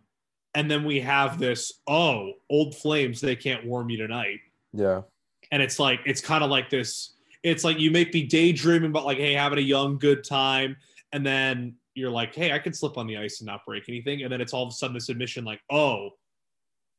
and 0.54 0.70
then 0.70 0.84
we 0.84 1.00
have 1.00 1.38
this, 1.38 1.72
oh, 1.86 2.32
old 2.50 2.74
flames, 2.74 3.20
they 3.20 3.36
can't 3.36 3.64
warm 3.66 3.88
you 3.90 3.96
tonight. 3.98 4.40
yeah. 4.72 5.02
and 5.52 5.62
it's 5.62 5.78
like 5.78 6.00
it's 6.04 6.20
kind 6.20 6.42
of 6.44 6.50
like 6.50 6.68
this 6.70 7.12
it's 7.44 7.62
like 7.62 7.78
you 7.78 7.90
make 7.92 8.12
me 8.12 8.24
daydreaming 8.24 8.90
about 8.90 9.04
like 9.06 9.18
hey 9.18 9.34
having 9.34 9.58
a 9.58 9.62
young 9.62 9.96
good 9.98 10.24
time 10.24 10.76
and 11.12 11.24
then 11.24 11.74
you're 11.94 12.10
like 12.10 12.34
hey 12.34 12.52
i 12.52 12.58
can 12.58 12.72
slip 12.72 12.98
on 12.98 13.06
the 13.06 13.16
ice 13.16 13.40
and 13.40 13.46
not 13.46 13.60
break 13.66 13.88
anything 13.88 14.22
and 14.22 14.32
then 14.32 14.40
it's 14.40 14.52
all 14.52 14.62
of 14.62 14.68
a 14.68 14.72
sudden 14.72 14.94
this 14.94 15.08
admission 15.08 15.44
like 15.44 15.60
oh 15.70 16.10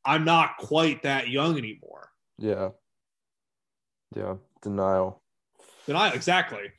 i'm 0.04 0.24
not 0.24 0.56
quite 0.58 1.02
that 1.02 1.28
young 1.28 1.56
anymore 1.58 2.10
Yeah. 2.38 2.70
Yeah. 4.16 4.36
Denial. 4.62 5.22
Denial, 5.86 6.14
exactly 6.14 6.72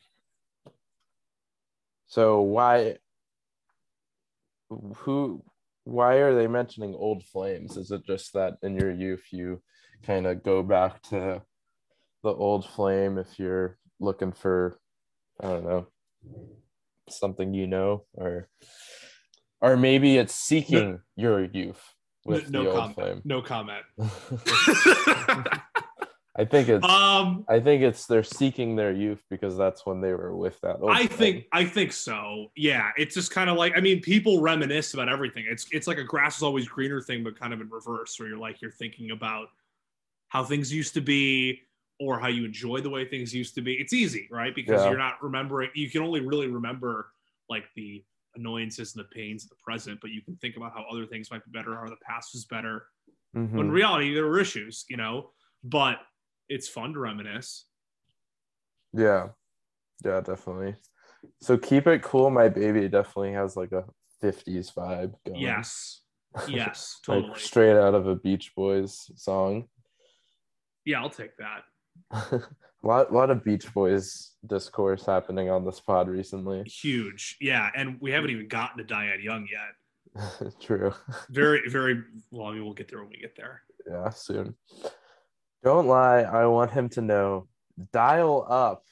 So 2.07 2.41
why 2.41 2.97
who 4.97 5.43
why 5.83 6.15
are 6.15 6.35
they 6.35 6.47
mentioning 6.47 6.93
old 6.93 7.23
flames? 7.23 7.77
Is 7.77 7.91
it 7.91 8.05
just 8.05 8.33
that 8.33 8.57
in 8.61 8.75
your 8.75 8.91
youth 8.91 9.25
you 9.31 9.61
kind 10.03 10.27
of 10.27 10.43
go 10.43 10.61
back 10.63 11.01
to 11.03 11.41
the 12.23 12.29
old 12.29 12.65
flame 12.65 13.17
if 13.17 13.39
you're 13.39 13.77
looking 13.99 14.31
for 14.31 14.79
I 15.41 15.47
don't 15.47 15.65
know 15.65 15.87
something 17.11 17.53
you 17.53 17.67
know 17.67 18.05
or 18.13 18.47
or 19.61 19.77
maybe 19.77 20.17
it's 20.17 20.33
seeking 20.33 20.99
your 21.15 21.43
youth 21.43 21.81
with 22.25 22.49
no 22.49 22.63
the 22.63 22.69
old 22.69 22.77
comment 22.77 22.95
flame. 22.95 23.21
no 23.25 23.41
comment 23.41 23.83
I 26.39 26.45
think 26.45 26.69
it's 26.69 26.85
um 26.85 27.43
I 27.49 27.59
think 27.59 27.83
it's 27.83 28.05
they're 28.05 28.23
seeking 28.23 28.77
their 28.77 28.93
youth 28.93 29.21
because 29.29 29.57
that's 29.57 29.85
when 29.85 29.99
they 29.99 30.13
were 30.13 30.33
with 30.33 30.57
that 30.61 30.77
old 30.79 30.91
I 30.91 31.05
flame. 31.07 31.17
think 31.17 31.45
I 31.51 31.65
think 31.65 31.91
so. 31.91 32.47
Yeah, 32.55 32.91
it's 32.95 33.13
just 33.13 33.31
kind 33.31 33.49
of 33.49 33.57
like 33.57 33.73
I 33.75 33.81
mean, 33.81 33.99
people 33.99 34.39
reminisce 34.41 34.93
about 34.93 35.09
everything. 35.09 35.45
It's 35.49 35.67
it's 35.71 35.85
like 35.85 35.97
a 35.97 36.03
grass 36.03 36.37
is 36.37 36.43
always 36.43 36.65
greener 36.65 37.01
thing, 37.01 37.25
but 37.25 37.37
kind 37.37 37.51
of 37.51 37.59
in 37.59 37.69
reverse, 37.69 38.17
where 38.17 38.29
you're 38.29 38.37
like 38.37 38.61
you're 38.61 38.71
thinking 38.71 39.11
about 39.11 39.47
how 40.29 40.45
things 40.45 40.71
used 40.71 40.93
to 40.93 41.01
be 41.01 41.63
or 41.99 42.19
how 42.19 42.27
you 42.27 42.45
enjoy 42.45 42.79
the 42.81 42.89
way 42.89 43.05
things 43.07 43.33
used 43.33 43.55
to 43.55 43.61
be. 43.61 43.73
It's 43.73 43.93
easy, 43.93 44.27
right? 44.31 44.55
Because 44.55 44.83
Yeah. 44.83 44.89
you're 44.89 44.97
not 44.97 45.21
remembering. 45.21 45.69
You 45.75 45.89
can 45.89 46.01
only 46.01 46.21
really 46.21 46.47
remember 46.47 47.11
like 47.49 47.65
the 47.75 48.05
annoyances 48.35 48.95
and 48.95 49.03
the 49.03 49.09
pains 49.09 49.43
of 49.43 49.49
the 49.49 49.55
present, 49.57 49.99
but 50.01 50.11
you 50.11 50.21
can 50.21 50.37
think 50.37 50.55
about 50.55 50.71
how 50.73 50.83
other 50.89 51.05
things 51.05 51.29
might 51.31 51.43
be 51.45 51.51
better, 51.51 51.75
how 51.75 51.87
the 51.87 51.97
past 51.97 52.33
was 52.33 52.45
better. 52.45 52.87
Mhm. 53.35 53.51
When 53.51 53.65
in 53.67 53.71
reality, 53.71 54.13
there 54.13 54.25
were 54.27 54.39
issues, 54.39 54.85
you 54.89 54.97
know. 54.97 55.33
But 55.63 55.99
it's 56.47 56.69
fun 56.69 56.93
to 56.93 56.99
reminisce. 56.99 57.65
Yeah. 58.93 59.29
Yeah, 60.05 60.21
definitely. 60.21 60.75
So 61.41 61.57
keep 61.57 61.85
it 61.85 62.01
cool, 62.01 62.29
my 62.29 62.47
baby 62.47 62.87
definitely 62.87 63.33
has 63.33 63.57
like 63.57 63.73
a 63.73 63.85
50s 64.21 64.71
vibe 64.71 65.15
going. 65.25 65.41
Yes, 65.41 66.01
yes, 66.47 66.99
like 67.07 67.21
totally. 67.21 67.39
straight 67.39 67.75
out 67.77 67.93
of 67.93 68.07
a 68.07 68.15
Beach 68.15 68.53
Boys 68.55 69.11
song. 69.15 69.67
Yeah, 70.85 71.01
I'll 71.01 71.09
take 71.09 71.35
that. 71.37 71.63
A 72.11 72.41
lot, 72.83 73.13
lot 73.13 73.29
of 73.29 73.43
Beach 73.43 73.71
Boys 73.73 74.31
discourse 74.45 75.05
happening 75.05 75.49
on 75.49 75.65
this 75.65 75.79
pod 75.79 76.07
recently. 76.07 76.63
Huge. 76.63 77.37
Yeah. 77.39 77.69
And 77.75 77.99
we 77.99 78.11
haven't 78.11 78.31
even 78.31 78.47
gotten 78.47 78.77
to 78.77 78.83
Diane 78.83 79.21
Young 79.21 79.47
yet. 79.51 80.53
True. 80.59 80.93
Very, 81.29 81.67
very 81.69 82.03
well, 82.31 82.47
I 82.47 82.53
mean, 82.53 82.63
we'll 82.63 82.73
get 82.73 82.89
there 82.89 82.99
when 82.99 83.09
we 83.09 83.17
get 83.17 83.35
there. 83.35 83.61
Yeah, 83.89 84.09
soon. 84.09 84.55
Don't 85.63 85.87
lie. 85.87 86.21
I 86.21 86.45
want 86.45 86.71
him 86.71 86.89
to 86.89 87.01
know. 87.01 87.47
Dial 87.91 88.45
up 88.49 88.83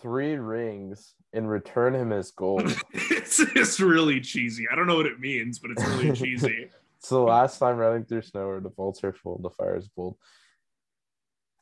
three 0.00 0.36
rings 0.36 1.14
and 1.32 1.48
return 1.48 1.94
him 1.94 2.10
his 2.10 2.30
gold. 2.30 2.62
it's, 2.92 3.40
it's 3.40 3.80
really 3.80 4.20
cheesy. 4.20 4.66
I 4.70 4.74
don't 4.74 4.86
know 4.86 4.96
what 4.96 5.06
it 5.06 5.20
means, 5.20 5.58
but 5.58 5.70
it's 5.70 5.84
really 5.84 6.12
cheesy. 6.12 6.68
It's 6.98 7.08
the 7.08 7.18
last 7.18 7.58
time 7.58 7.76
running 7.76 8.04
through 8.04 8.22
snow 8.22 8.46
where 8.46 8.60
the 8.60 8.70
bolts 8.70 9.04
are 9.04 9.12
full, 9.12 9.38
the 9.38 9.50
fire 9.50 9.76
is 9.76 9.88
bold. 9.88 10.16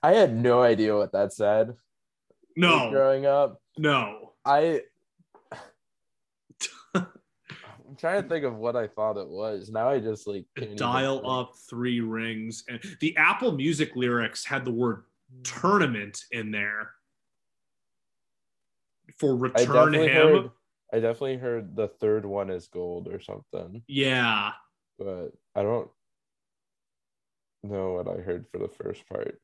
I 0.02 0.12
had 0.14 0.34
no 0.34 0.62
idea 0.62 0.96
what 0.96 1.12
that 1.12 1.32
said. 1.32 1.68
like, 1.68 1.76
No, 2.56 2.90
growing 2.90 3.26
up, 3.26 3.60
no. 3.78 4.32
I 4.44 4.82
I'm 6.94 7.96
trying 7.98 8.22
to 8.22 8.28
think 8.28 8.44
of 8.44 8.56
what 8.56 8.74
I 8.74 8.86
thought 8.86 9.18
it 9.18 9.28
was. 9.28 9.70
Now 9.70 9.88
I 9.88 10.00
just 10.00 10.26
like 10.26 10.46
dial 10.76 11.28
up 11.30 11.52
three 11.68 12.00
rings, 12.00 12.64
and 12.68 12.80
the 13.00 13.16
Apple 13.16 13.52
Music 13.52 13.94
lyrics 13.94 14.44
had 14.44 14.64
the 14.64 14.72
word 14.72 15.04
tournament 15.44 16.24
in 16.30 16.50
there 16.50 16.90
for 19.18 19.36
return 19.36 19.94
him. 19.94 20.08
Heard, 20.08 20.50
I 20.92 21.00
definitely 21.00 21.36
heard 21.36 21.76
the 21.76 21.88
third 21.88 22.24
one 22.24 22.50
is 22.50 22.66
gold 22.66 23.08
or 23.08 23.20
something. 23.20 23.82
Yeah, 23.86 24.52
but 24.98 25.32
I 25.54 25.62
don't 25.62 25.90
know 27.62 27.92
what 27.92 28.08
I 28.08 28.20
heard 28.20 28.46
for 28.50 28.58
the 28.58 28.68
first 28.68 29.06
part. 29.06 29.40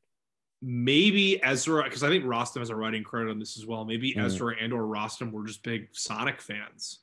Maybe 0.61 1.41
Ezra, 1.43 1.83
because 1.83 2.03
I 2.03 2.09
think 2.09 2.25
Rostam 2.25 2.59
has 2.59 2.69
a 2.69 2.75
writing 2.75 3.03
credit 3.03 3.31
on 3.31 3.39
this 3.39 3.57
as 3.57 3.65
well. 3.65 3.85
Maybe 3.85 4.13
mm. 4.13 4.23
Ezra 4.23 4.55
and 4.59 4.73
or 4.73 4.83
Rostam 4.83 5.31
were 5.31 5.45
just 5.45 5.63
big 5.63 5.87
Sonic 5.93 6.41
fans. 6.41 6.99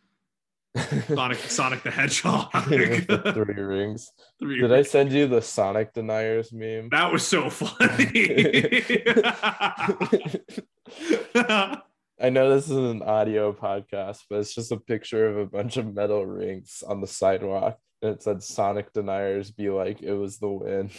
Sonic 1.07 1.39
Sonic 1.39 1.83
the 1.83 1.91
Hedgehog. 1.91 2.53
the 2.69 3.33
three 3.35 3.63
rings. 3.63 4.13
Three 4.39 4.61
Did 4.61 4.71
rings. 4.71 4.87
I 4.87 4.91
send 4.91 5.13
you 5.13 5.27
the 5.27 5.41
Sonic 5.41 5.95
deniers 5.95 6.53
meme? 6.53 6.91
That 6.91 7.11
was 7.11 7.27
so 7.27 7.49
funny. 7.49 8.31
I 12.19 12.31
know 12.31 12.55
this 12.55 12.71
is 12.71 12.77
an 12.77 13.03
audio 13.03 13.53
podcast, 13.53 14.25
but 14.29 14.41
it's 14.41 14.55
just 14.55 14.73
a 14.73 14.79
picture 14.79 15.29
of 15.29 15.39
a 15.39 15.47
bunch 15.47 15.77
of 15.77 15.95
metal 15.95 16.25
rings 16.25 16.83
on 16.87 17.01
the 17.01 17.07
sidewalk. 17.07 17.79
And 18.03 18.13
it 18.13 18.23
said 18.23 18.43
Sonic 18.43 18.93
deniers 18.93 19.51
be 19.51 19.71
like 19.71 20.03
it 20.03 20.15
was 20.15 20.39
the 20.39 20.49
win. 20.49 20.91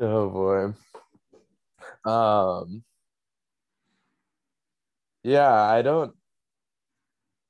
Oh 0.00 0.28
boy. 0.30 2.10
Um 2.10 2.82
yeah, 5.28 5.52
I 5.52 5.82
don't. 5.82 6.12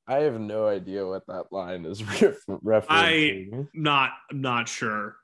I 0.06 0.20
have 0.20 0.40
no 0.40 0.66
idea 0.66 1.06
what 1.06 1.26
that 1.26 1.52
line 1.52 1.84
is 1.84 2.02
referencing. 2.02 3.52
I'm 3.52 3.68
not 3.74 4.10
not 4.32 4.68
sure. 4.68 5.16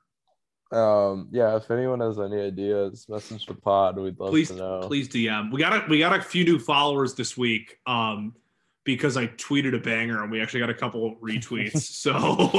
Um, 0.71 1.27
yeah, 1.31 1.55
if 1.57 1.69
anyone 1.71 1.99
has 1.99 2.19
any 2.19 2.39
ideas, 2.39 3.05
message 3.09 3.45
the 3.45 3.55
pod. 3.55 3.97
We'd 3.97 4.19
love 4.19 4.29
please, 4.29 4.49
to 4.49 4.55
know. 4.55 4.79
Please 4.85 5.09
DM. 5.09 5.51
We 5.51 5.59
got 5.59 5.73
a 5.73 5.85
we 5.89 5.99
got 5.99 6.17
a 6.17 6.21
few 6.21 6.43
new 6.43 6.59
followers 6.59 7.15
this 7.15 7.35
week. 7.35 7.77
Um, 7.85 8.35
because 8.85 9.17
I 9.17 9.25
tweeted 9.27 9.75
a 9.75 9.79
banger 9.79 10.21
and 10.21 10.31
we 10.31 10.39
actually 10.39 10.59
got 10.59 10.69
a 10.69 10.73
couple 10.73 11.17
retweets. 11.17 11.93
So 12.05 12.51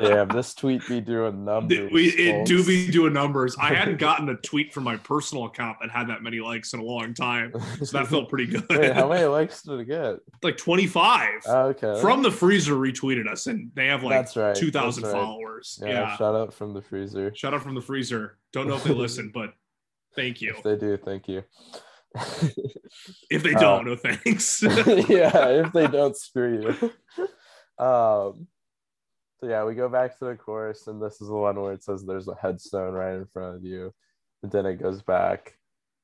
yeah, 0.00 0.24
this 0.24 0.52
tweet 0.52 0.86
be 0.88 1.00
doing 1.00 1.44
numbers. 1.44 1.92
We 1.92 2.08
it 2.08 2.44
do 2.44 2.64
be 2.64 2.90
doing 2.90 3.12
numbers. 3.12 3.56
I 3.60 3.72
hadn't 3.72 3.98
gotten 3.98 4.28
a 4.28 4.34
tweet 4.36 4.74
from 4.74 4.82
my 4.82 4.96
personal 4.96 5.44
account 5.44 5.78
that 5.80 5.90
had 5.90 6.08
that 6.08 6.22
many 6.22 6.40
likes 6.40 6.72
in 6.72 6.80
a 6.80 6.82
long 6.82 7.14
time, 7.14 7.52
so 7.84 7.98
that 7.98 8.08
felt 8.08 8.28
pretty 8.28 8.46
good. 8.46 8.66
Wait, 8.70 8.92
how 8.92 9.08
many 9.08 9.26
likes 9.26 9.62
did 9.62 9.78
it 9.78 9.84
get? 9.84 10.16
Like 10.42 10.56
twenty 10.56 10.88
five. 10.88 11.40
Oh, 11.46 11.66
okay. 11.68 12.00
From 12.00 12.22
the 12.22 12.32
freezer 12.32 12.74
retweeted 12.74 13.28
us, 13.28 13.46
and 13.46 13.70
they 13.74 13.86
have 13.86 14.02
like 14.02 14.14
That's 14.14 14.36
right. 14.36 14.56
two 14.56 14.72
thousand 14.72 15.04
right. 15.04 15.12
followers. 15.12 15.78
Yeah, 15.80 15.88
yeah. 15.88 16.16
Shout 16.16 16.34
out 16.34 16.52
from 16.52 16.74
the 16.74 16.82
freezer. 16.82 17.32
Shout 17.36 17.54
out 17.54 17.62
from 17.62 17.76
the 17.76 17.82
freezer. 17.82 18.38
Don't 18.52 18.66
know 18.66 18.74
if 18.76 18.84
they 18.84 18.94
listen, 18.94 19.30
but 19.32 19.52
thank 20.16 20.40
you. 20.40 20.54
If 20.56 20.64
they 20.64 20.76
do, 20.76 20.96
thank 20.96 21.28
you 21.28 21.44
if 23.30 23.42
they 23.42 23.54
don't, 23.54 23.86
uh, 23.86 23.90
no 23.90 23.96
thanks. 23.96 24.62
yeah, 25.08 25.48
if 25.48 25.72
they 25.72 25.86
don't, 25.86 26.16
screw 26.16 26.62
you. 26.62 26.90
Um, 27.84 28.46
so 29.38 29.48
yeah, 29.48 29.64
we 29.64 29.74
go 29.74 29.88
back 29.88 30.18
to 30.18 30.26
the 30.26 30.34
chorus, 30.34 30.86
and 30.86 31.00
this 31.00 31.20
is 31.20 31.28
the 31.28 31.34
one 31.34 31.60
where 31.60 31.72
it 31.72 31.82
says 31.82 32.04
there's 32.04 32.28
a 32.28 32.34
headstone 32.34 32.92
right 32.92 33.14
in 33.14 33.26
front 33.26 33.56
of 33.56 33.64
you. 33.64 33.94
And 34.42 34.50
then 34.52 34.66
it 34.66 34.82
goes 34.82 35.02
back 35.02 35.54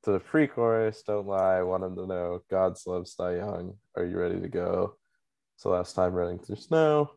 to 0.03 0.11
the 0.11 0.19
pre-chorus. 0.19 1.03
Don't 1.05 1.27
lie, 1.27 1.61
want 1.61 1.83
them 1.83 1.95
to 1.95 2.07
know 2.07 2.41
God's 2.49 2.85
loves 2.87 3.15
die 3.15 3.35
young. 3.37 3.73
Are 3.95 4.05
you 4.05 4.17
ready 4.17 4.39
to 4.39 4.47
go? 4.47 4.95
So 5.57 5.69
last 5.69 5.93
time 5.93 6.13
running 6.13 6.39
through 6.39 6.57
snow. 6.57 7.11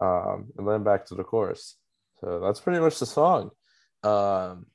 Um, 0.00 0.48
and 0.56 0.68
then 0.68 0.84
back 0.84 1.06
to 1.06 1.14
the 1.14 1.24
chorus. 1.24 1.76
So 2.20 2.40
that's 2.40 2.60
pretty 2.60 2.78
much 2.78 2.98
the 2.98 3.06
song. 3.06 3.50
Um, 4.02 4.66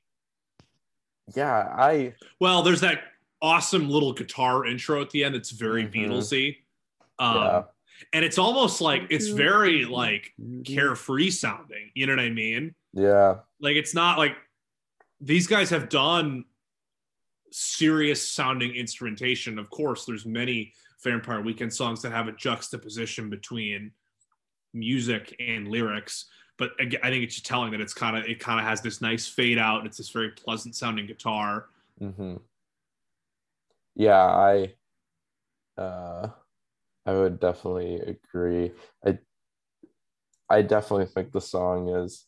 yeah, 1.34 1.68
I 1.76 2.14
well, 2.40 2.62
there's 2.62 2.82
that 2.82 3.00
awesome 3.44 3.90
little 3.90 4.14
guitar 4.14 4.64
intro 4.64 5.02
at 5.02 5.10
the 5.10 5.22
end. 5.22 5.34
It's 5.34 5.50
very 5.50 5.84
mm-hmm. 5.84 6.12
Beatlesy. 6.12 6.56
Um, 7.18 7.36
yeah. 7.36 7.62
And 8.14 8.24
it's 8.24 8.38
almost 8.38 8.80
like 8.80 9.02
it's 9.10 9.28
very 9.28 9.84
like 9.84 10.32
carefree 10.64 11.30
sounding. 11.30 11.90
You 11.94 12.06
know 12.06 12.14
what 12.14 12.24
I 12.24 12.30
mean? 12.30 12.74
Yeah. 12.94 13.36
Like 13.60 13.76
it's 13.76 13.94
not 13.94 14.16
like 14.18 14.34
these 15.20 15.46
guys 15.46 15.68
have 15.70 15.90
done 15.90 16.46
serious 17.52 18.26
sounding 18.26 18.74
instrumentation. 18.74 19.58
Of 19.58 19.68
course, 19.68 20.06
there's 20.06 20.24
many 20.24 20.72
Vampire 21.02 21.42
Weekend 21.42 21.72
songs 21.72 22.00
that 22.02 22.12
have 22.12 22.28
a 22.28 22.32
juxtaposition 22.32 23.28
between 23.28 23.92
music 24.72 25.36
and 25.38 25.68
lyrics. 25.68 26.26
But 26.56 26.70
I 26.80 26.84
think 26.86 27.24
it's 27.24 27.34
just 27.34 27.46
telling 27.46 27.72
that 27.72 27.80
it's 27.80 27.94
kind 27.94 28.16
of 28.16 28.24
it 28.24 28.40
kind 28.40 28.58
of 28.58 28.66
has 28.66 28.80
this 28.80 29.02
nice 29.02 29.28
fade 29.28 29.58
out. 29.58 29.78
And 29.78 29.86
it's 29.86 29.98
this 29.98 30.10
very 30.10 30.30
pleasant 30.30 30.74
sounding 30.74 31.06
guitar. 31.06 31.66
Mm-hmm 32.00 32.36
yeah, 33.94 34.24
I 34.24 34.74
uh 35.76 36.28
I 37.06 37.12
would 37.12 37.40
definitely 37.40 38.00
agree. 38.00 38.72
I 39.06 39.18
I 40.48 40.62
definitely 40.62 41.06
think 41.06 41.32
the 41.32 41.40
song 41.40 41.88
is 41.88 42.26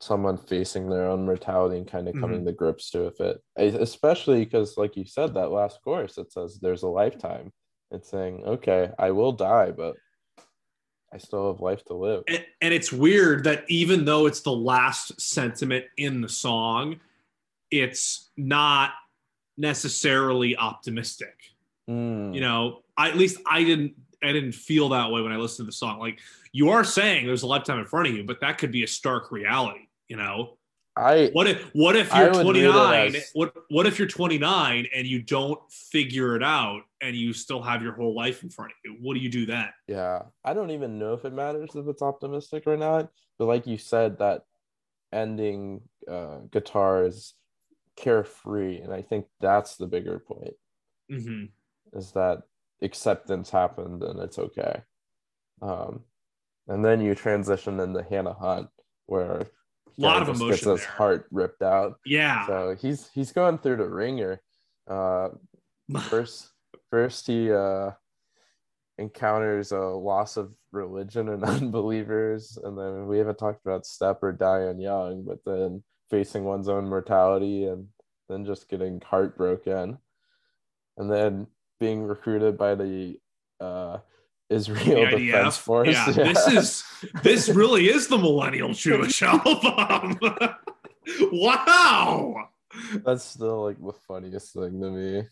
someone 0.00 0.36
facing 0.36 0.88
their 0.88 1.08
own 1.08 1.24
mortality 1.24 1.78
and 1.78 1.86
kind 1.86 2.08
of 2.08 2.14
coming 2.14 2.38
mm-hmm. 2.38 2.46
to 2.46 2.52
grips 2.52 2.90
to 2.90 3.04
with 3.04 3.20
it. 3.20 3.40
Especially 3.56 4.44
because, 4.44 4.76
like 4.76 4.96
you 4.96 5.04
said, 5.04 5.34
that 5.34 5.50
last 5.50 5.78
chorus 5.82 6.18
it 6.18 6.32
says 6.32 6.58
there's 6.60 6.82
a 6.82 6.88
lifetime. 6.88 7.52
It's 7.90 8.10
saying, 8.10 8.42
okay, 8.44 8.90
I 8.98 9.12
will 9.12 9.32
die, 9.32 9.70
but 9.70 9.94
I 11.12 11.18
still 11.18 11.52
have 11.52 11.60
life 11.60 11.84
to 11.84 11.94
live. 11.94 12.24
And, 12.28 12.44
and 12.60 12.74
it's 12.74 12.92
weird 12.92 13.44
that 13.44 13.64
even 13.68 14.04
though 14.04 14.26
it's 14.26 14.40
the 14.40 14.52
last 14.52 15.20
sentiment 15.20 15.84
in 15.96 16.20
the 16.20 16.28
song, 16.28 17.00
it's 17.70 18.30
not 18.36 18.90
necessarily 19.56 20.56
optimistic. 20.56 21.34
Mm. 21.88 22.34
You 22.34 22.40
know, 22.40 22.82
I, 22.96 23.08
at 23.08 23.16
least 23.16 23.38
I 23.46 23.64
didn't 23.64 23.94
I 24.22 24.32
didn't 24.32 24.52
feel 24.52 24.88
that 24.90 25.10
way 25.10 25.20
when 25.22 25.32
I 25.32 25.36
listened 25.36 25.66
to 25.66 25.70
the 25.70 25.76
song. 25.76 25.98
Like 25.98 26.20
you 26.52 26.70
are 26.70 26.84
saying 26.84 27.26
there's 27.26 27.42
a 27.42 27.46
lifetime 27.46 27.78
in 27.78 27.86
front 27.86 28.08
of 28.08 28.14
you, 28.14 28.24
but 28.24 28.40
that 28.40 28.58
could 28.58 28.72
be 28.72 28.82
a 28.82 28.88
stark 28.88 29.30
reality, 29.30 29.88
you 30.08 30.16
know. 30.16 30.56
I 30.96 31.28
what 31.34 31.46
if 31.46 31.62
what 31.74 31.94
if 31.94 32.12
you're 32.14 32.32
29 32.32 33.16
as... 33.16 33.30
what 33.34 33.54
what 33.68 33.86
if 33.86 33.98
you're 33.98 34.08
29 34.08 34.86
and 34.94 35.06
you 35.06 35.20
don't 35.20 35.60
figure 35.70 36.36
it 36.36 36.42
out 36.42 36.82
and 37.02 37.14
you 37.14 37.34
still 37.34 37.60
have 37.60 37.82
your 37.82 37.92
whole 37.92 38.14
life 38.14 38.42
in 38.42 38.48
front 38.48 38.72
of 38.72 38.76
you 38.82 38.96
what 39.02 39.12
do 39.12 39.20
you 39.20 39.28
do 39.28 39.44
then 39.44 39.68
yeah 39.88 40.22
i 40.42 40.54
don't 40.54 40.70
even 40.70 40.98
know 40.98 41.12
if 41.12 41.26
it 41.26 41.34
matters 41.34 41.68
if 41.74 41.86
it's 41.86 42.00
optimistic 42.00 42.62
or 42.66 42.78
not 42.78 43.10
but 43.38 43.44
like 43.44 43.66
you 43.66 43.76
said 43.76 44.18
that 44.18 44.44
ending 45.12 45.82
uh, 46.10 46.38
guitar 46.50 47.04
is 47.04 47.34
carefree 47.96 48.80
and 48.80 48.92
i 48.92 49.02
think 49.02 49.26
that's 49.40 49.76
the 49.76 49.86
bigger 49.86 50.18
point 50.18 50.54
mm-hmm. 51.10 51.44
is 51.98 52.12
that 52.12 52.42
acceptance 52.82 53.50
happened 53.50 54.02
and 54.02 54.20
it's 54.20 54.38
okay 54.38 54.82
um 55.62 56.00
and 56.68 56.84
then 56.84 57.00
you 57.00 57.14
transition 57.14 57.80
into 57.80 58.02
hannah 58.02 58.34
hunt 58.34 58.68
where 59.06 59.40
a 59.40 59.48
lot 59.98 60.20
of 60.20 60.28
emotion 60.28 60.48
gets 60.50 60.64
his 60.64 60.80
there. 60.80 60.90
heart 60.90 61.26
ripped 61.30 61.62
out 61.62 61.94
yeah 62.04 62.46
so 62.46 62.76
he's 62.78 63.08
he's 63.14 63.32
going 63.32 63.56
through 63.58 63.76
the 63.76 63.88
wringer 63.88 64.40
uh 64.88 65.28
first 66.10 66.50
first 66.90 67.26
he 67.26 67.50
uh 67.50 67.90
encounters 68.98 69.72
a 69.72 69.78
loss 69.78 70.36
of 70.36 70.52
religion 70.72 71.28
and 71.30 71.44
unbelievers 71.44 72.58
and 72.62 72.78
then 72.78 73.06
we 73.06 73.18
haven't 73.18 73.38
talked 73.38 73.64
about 73.64 73.86
step 73.86 74.22
or 74.22 74.32
dying 74.32 74.80
young 74.80 75.24
but 75.24 75.38
then 75.44 75.82
facing 76.10 76.44
one's 76.44 76.68
own 76.68 76.88
mortality 76.88 77.66
and 77.66 77.88
then 78.28 78.44
just 78.44 78.68
getting 78.68 79.00
heartbroken 79.00 79.98
and 80.96 81.10
then 81.10 81.46
being 81.78 82.02
recruited 82.04 82.56
by 82.56 82.74
the 82.74 83.18
uh, 83.60 83.98
Israel 84.48 85.10
the 85.10 85.16
Defense 85.18 85.56
Force. 85.56 85.88
Yeah, 85.88 86.10
yeah, 86.10 86.32
this 86.32 86.46
is 86.48 86.84
this 87.22 87.48
really 87.48 87.88
is 87.88 88.08
the 88.08 88.18
millennial 88.18 88.72
Jewish 88.72 89.22
album. 89.22 90.18
wow. 91.32 92.48
That's 93.04 93.24
still 93.24 93.64
like 93.64 93.78
the 93.78 93.92
funniest 94.06 94.52
thing 94.52 94.80
to 94.80 94.90
me. 94.90 95.22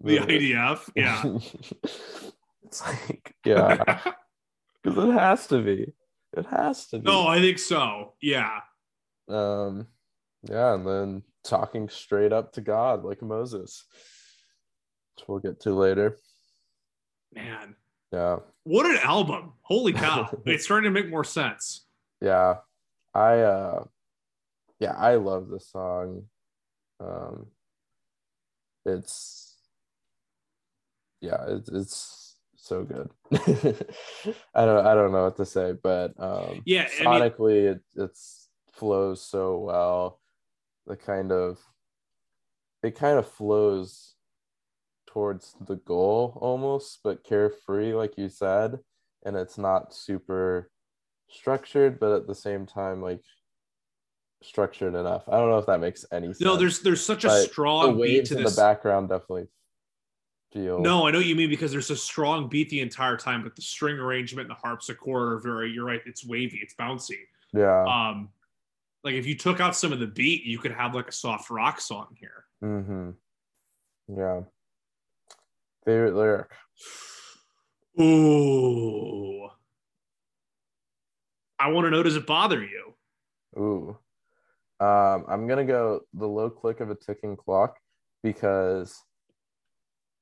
The 0.00 0.18
IDF, 0.18 0.90
yeah. 0.94 1.22
it's 2.64 2.84
like, 2.84 3.34
yeah, 3.44 4.00
because 4.82 4.98
it 4.98 5.12
has 5.12 5.46
to 5.46 5.62
be. 5.62 5.92
It 6.36 6.46
has 6.46 6.88
to 6.88 6.98
be. 6.98 7.04
No, 7.04 7.26
I 7.26 7.40
think 7.40 7.58
so. 7.58 8.12
Yeah. 8.20 8.60
Um, 9.28 9.86
yeah, 10.48 10.74
and 10.74 10.86
then 10.86 11.22
talking 11.42 11.88
straight 11.88 12.32
up 12.32 12.52
to 12.52 12.60
God 12.60 13.04
like 13.04 13.22
Moses, 13.22 13.84
which 15.16 15.28
we'll 15.28 15.38
get 15.38 15.60
to 15.60 15.74
later. 15.74 16.16
Man. 17.32 17.74
Yeah. 18.12 18.36
What 18.62 18.86
an 18.86 18.98
album. 19.02 19.52
Holy 19.62 19.92
cow. 19.92 20.30
it's 20.46 20.64
starting 20.64 20.92
to 20.92 21.00
make 21.02 21.10
more 21.10 21.24
sense. 21.24 21.86
Yeah. 22.20 22.56
I 23.12 23.40
uh 23.40 23.84
yeah, 24.80 24.92
I 24.92 25.16
love 25.16 25.48
this 25.48 25.68
song. 25.70 26.24
Um 27.00 27.46
it's 28.86 29.56
yeah, 31.20 31.44
it's 31.48 31.68
it's 31.70 32.36
so 32.56 32.84
good. 32.84 33.10
I 34.54 34.64
don't 34.64 34.86
I 34.86 34.94
don't 34.94 35.12
know 35.12 35.24
what 35.24 35.36
to 35.38 35.46
say, 35.46 35.72
but 35.82 36.12
um 36.18 36.62
Yeah, 36.64 36.88
I 37.00 37.04
mean- 37.04 37.08
sonically 37.20 37.72
it 37.72 37.80
it's 37.96 38.48
flows 38.72 39.22
so 39.22 39.58
well. 39.58 40.20
The 40.86 40.96
kind 40.96 41.32
of 41.32 41.58
it 42.82 42.94
kind 42.94 43.18
of 43.18 43.26
flows 43.26 44.14
towards 45.06 45.54
the 45.66 45.76
goal 45.76 46.36
almost, 46.42 46.98
but 47.02 47.24
carefree, 47.24 47.94
like 47.94 48.18
you 48.18 48.28
said, 48.28 48.78
and 49.24 49.36
it's 49.36 49.56
not 49.56 49.94
super 49.94 50.70
structured, 51.30 51.98
but 51.98 52.12
at 52.12 52.26
the 52.26 52.34
same 52.34 52.66
time, 52.66 53.00
like 53.00 53.22
structured 54.42 54.94
enough. 54.94 55.22
I 55.28 55.38
don't 55.38 55.48
know 55.48 55.58
if 55.58 55.66
that 55.66 55.80
makes 55.80 56.04
any 56.12 56.26
sense. 56.28 56.40
No, 56.42 56.56
there's 56.56 56.80
there's 56.80 57.04
such 57.04 57.24
a 57.24 57.28
But 57.28 57.44
strong 57.50 58.00
beat 58.00 58.26
to 58.26 58.34
this. 58.34 58.54
the 58.54 58.60
background 58.60 59.08
definitely 59.08 59.48
feel 60.52 60.80
No, 60.80 61.06
I 61.06 61.10
know 61.10 61.18
what 61.18 61.26
you 61.26 61.34
mean 61.36 61.48
because 61.48 61.72
there's 61.72 61.90
a 61.90 61.96
strong 61.96 62.48
beat 62.48 62.68
the 62.68 62.80
entire 62.80 63.16
time, 63.16 63.42
but 63.42 63.56
the 63.56 63.62
string 63.62 63.96
arrangement 63.96 64.50
and 64.50 64.56
the 64.56 64.60
harpsichord 64.60 65.32
are 65.32 65.38
very. 65.38 65.70
You're 65.70 65.86
right. 65.86 66.00
It's 66.04 66.26
wavy. 66.26 66.58
It's 66.62 66.74
bouncy. 66.74 67.16
yeah. 67.54 67.84
Um, 67.84 68.28
like 69.04 69.14
if 69.14 69.26
you 69.26 69.36
took 69.36 69.60
out 69.60 69.76
some 69.76 69.92
of 69.92 70.00
the 70.00 70.06
beat, 70.06 70.44
you 70.44 70.58
could 70.58 70.72
have 70.72 70.94
like 70.94 71.08
a 71.08 71.12
soft 71.12 71.50
rock 71.50 71.80
song 71.80 72.16
here. 72.18 72.44
Mm-hmm. 72.62 73.10
Yeah. 74.08 74.40
Favorite 75.84 76.14
lyric. 76.14 76.50
Ooh. 78.00 79.48
I 81.58 81.68
want 81.68 81.86
to 81.86 81.90
know. 81.90 82.02
Does 82.02 82.16
it 82.16 82.26
bother 82.26 82.62
you? 82.62 82.94
Ooh. 83.58 83.98
Um, 84.80 85.24
I'm 85.28 85.46
gonna 85.46 85.64
go 85.64 86.00
the 86.14 86.26
low 86.26 86.50
click 86.50 86.80
of 86.80 86.90
a 86.90 86.96
ticking 86.96 87.36
clock 87.36 87.76
because 88.22 89.02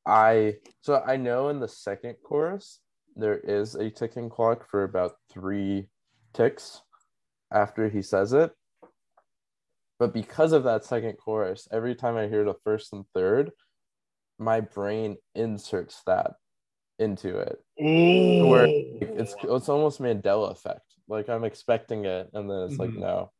I 0.06 0.56
so 0.82 1.02
I 1.06 1.16
know 1.16 1.48
in 1.48 1.60
the 1.60 1.68
second 1.68 2.16
chorus 2.22 2.80
there 3.16 3.38
is 3.38 3.74
a 3.76 3.90
ticking 3.90 4.28
clock 4.28 4.68
for 4.68 4.84
about 4.84 5.12
three 5.32 5.88
ticks 6.34 6.82
after 7.52 7.88
he 7.88 8.02
says 8.02 8.32
it. 8.32 8.52
But 9.98 10.12
because 10.12 10.52
of 10.52 10.64
that 10.64 10.84
second 10.84 11.16
chorus, 11.16 11.68
every 11.70 11.94
time 11.94 12.16
I 12.16 12.26
hear 12.28 12.44
the 12.44 12.54
first 12.64 12.92
and 12.92 13.04
third, 13.14 13.52
my 14.38 14.60
brain 14.60 15.16
inserts 15.34 16.02
that 16.06 16.32
into 16.98 17.38
it. 17.38 17.58
Ooh. 17.80 18.46
where 18.46 18.66
it's 19.00 19.34
it's 19.42 19.68
almost 19.68 20.00
Mandela 20.00 20.50
effect. 20.52 20.94
Like 21.08 21.28
I'm 21.28 21.44
expecting 21.44 22.04
it, 22.04 22.30
and 22.32 22.48
then 22.48 22.62
it's 22.64 22.78
like 22.78 22.90
Mhm. 22.90 22.98
no, 23.00 23.32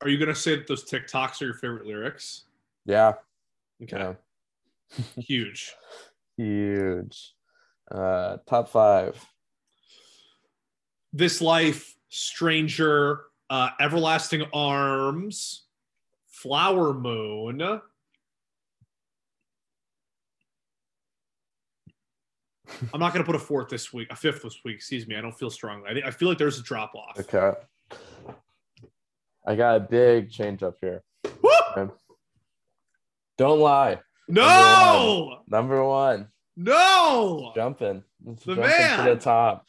Are 0.00 0.08
you 0.08 0.18
gonna 0.18 0.34
say 0.34 0.56
that 0.56 0.66
those 0.66 0.84
TikToks 0.88 1.40
are 1.42 1.46
your 1.46 1.54
favorite 1.54 1.86
lyrics? 1.86 2.44
yeah, 2.84 3.14
Okay. 3.82 3.96
yeah, 3.98 4.14
Huge. 5.16 5.74
huge. 6.36 7.34
Uh, 7.90 8.38
top 8.46 8.68
five. 8.68 9.22
This 11.12 11.40
life, 11.40 11.96
stranger, 12.08 13.24
uh, 13.50 13.70
everlasting 13.80 14.44
arms, 14.52 15.64
flower 16.28 16.92
moon. 16.92 17.80
I'm 22.92 23.00
not 23.00 23.12
gonna 23.12 23.24
put 23.24 23.36
a 23.36 23.40
fourth 23.40 23.68
this 23.68 23.92
week, 23.92 24.08
a 24.10 24.16
fifth 24.16 24.42
this 24.42 24.58
week. 24.64 24.76
Excuse 24.76 25.06
me. 25.06 25.16
I 25.16 25.20
don't 25.20 25.36
feel 25.36 25.50
strongly. 25.50 25.88
I, 25.88 25.94
think 25.94 26.06
I 26.06 26.10
feel 26.10 26.28
like 26.28 26.38
there's 26.38 26.58
a 26.58 26.62
drop 26.62 26.94
off. 26.94 27.18
Okay, 27.18 27.52
I 29.46 29.54
got 29.54 29.76
a 29.76 29.80
big 29.80 30.30
change 30.30 30.62
up 30.62 30.76
here. 30.80 31.02
Okay. 31.24 31.92
Don't 33.38 33.60
lie. 33.60 34.00
No, 34.28 35.38
Number 35.46 35.84
one, 35.84 36.28
no. 36.56 37.52
jumping, 37.54 38.02
The 38.24 38.34
jump 38.56 38.58
man! 38.60 39.04
to 39.06 39.14
the 39.14 39.20
top. 39.20 39.64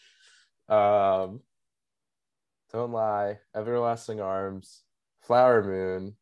Um, 0.67 1.41
don't 2.71 2.91
lie. 2.91 3.39
Everlasting 3.55 4.19
arms, 4.21 4.83
flower 5.21 5.63
moon, 5.63 6.15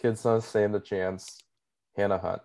kids 0.00 0.22
don't 0.22 0.42
stand 0.42 0.74
a 0.74 0.80
chance. 0.80 1.40
Hannah 1.96 2.18
Hunt. 2.18 2.42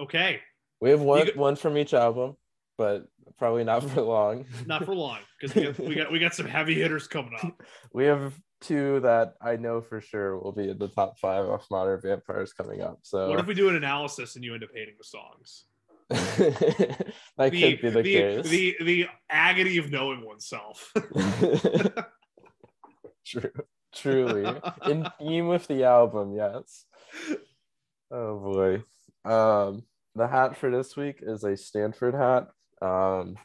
Okay, 0.00 0.40
We 0.80 0.90
have 0.90 1.00
one 1.00 1.26
go- 1.26 1.32
one 1.40 1.56
from 1.56 1.76
each 1.76 1.92
album, 1.92 2.36
but 2.78 3.06
probably 3.36 3.64
not 3.64 3.82
for 3.84 4.00
long. 4.00 4.46
not 4.66 4.84
for 4.84 4.94
long 4.94 5.18
because 5.40 5.54
we 5.54 5.64
got, 5.64 5.78
we 5.80 5.94
got 5.94 6.12
we 6.12 6.18
got 6.18 6.34
some 6.34 6.46
heavy 6.46 6.74
hitters 6.74 7.06
coming 7.08 7.34
up. 7.42 7.60
we 7.92 8.04
have 8.06 8.32
two 8.60 9.00
that 9.00 9.34
I 9.42 9.56
know 9.56 9.80
for 9.80 10.00
sure 10.00 10.38
will 10.38 10.52
be 10.52 10.68
in 10.70 10.78
the 10.78 10.88
top 10.88 11.18
five 11.18 11.44
of 11.44 11.64
Modern 11.70 12.00
Vampires 12.00 12.52
coming 12.52 12.80
up. 12.80 13.00
So 13.02 13.28
What 13.28 13.38
if 13.40 13.46
we 13.46 13.54
do 13.54 13.68
an 13.68 13.76
analysis 13.76 14.34
and 14.36 14.44
you 14.44 14.54
end 14.54 14.64
up 14.64 14.70
hating 14.74 14.94
the 14.98 15.04
songs? 15.04 15.64
that 16.08 17.12
The, 17.36 17.50
could 17.50 17.80
be 17.82 17.90
the, 17.90 17.90
the, 17.90 18.02
case. 18.02 18.48
the 18.48 18.76
the 18.82 19.06
agony 19.28 19.76
of 19.78 19.90
knowing 19.90 20.24
oneself. 20.24 20.92
True, 23.28 23.50
truly 23.94 24.46
in 24.90 25.06
theme 25.18 25.48
with 25.48 25.66
the 25.66 25.84
album. 25.84 26.34
Yes. 26.34 26.84
Oh 28.10 28.38
boy. 28.38 29.30
Um, 29.30 29.82
the 30.14 30.26
hat 30.26 30.56
for 30.56 30.70
this 30.70 30.96
week 30.96 31.18
is 31.22 31.44
a 31.44 31.56
Stanford 31.56 32.14
hat. 32.14 32.48
Um, 32.80 33.36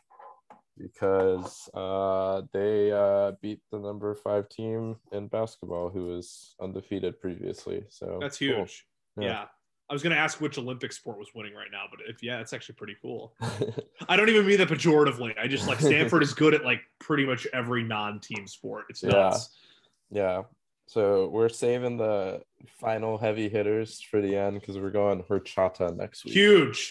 because 0.77 1.69
uh 1.75 2.41
they 2.51 2.91
uh 2.91 3.31
beat 3.43 3.59
the 3.71 3.77
number 3.77 4.15
five 4.15 4.49
team 4.49 4.95
in 5.11 5.27
basketball 5.27 5.89
who 5.89 6.05
was 6.05 6.55
undefeated 6.61 7.19
previously. 7.21 7.83
So 7.89 8.17
That's 8.19 8.39
cool. 8.39 8.47
huge. 8.47 8.85
Yeah. 9.17 9.23
Yeah. 9.27 9.45
I 9.89 9.93
was 9.93 10.01
gonna 10.01 10.15
ask 10.15 10.41
which 10.41 10.57
Olympic 10.57 10.91
sport 10.91 11.19
was 11.19 11.27
winning 11.35 11.53
right 11.53 11.67
now, 11.71 11.83
but 11.91 11.99
if 12.07 12.23
yeah, 12.23 12.39
it's 12.39 12.53
actually 12.53 12.75
pretty 12.75 12.95
cool. 13.03 13.35
I 14.09 14.15
don't 14.15 14.29
even 14.29 14.47
mean 14.47 14.57
that 14.57 14.69
pejoratively. 14.69 15.37
I 15.37 15.47
just 15.47 15.67
like 15.67 15.79
Stanford 15.79 16.23
is 16.23 16.33
good 16.33 16.55
at 16.55 16.63
like 16.63 16.81
pretty 16.99 17.25
much 17.25 17.45
every 17.53 17.83
non-team 17.83 18.47
sport. 18.47 18.85
It's 18.89 19.03
Yeah. 19.03 19.09
nuts. 19.11 19.55
Yeah. 20.13 20.43
So 20.87 21.27
we're 21.29 21.49
saving 21.49 21.97
the 21.97 22.41
final 22.79 23.17
heavy 23.17 23.49
hitters 23.49 24.01
for 24.01 24.21
the 24.21 24.35
end 24.35 24.59
because 24.59 24.77
we're 24.77 24.91
going 24.91 25.23
horchata 25.23 25.95
next 25.95 26.25
week. 26.25 26.33
Huge. 26.33 26.89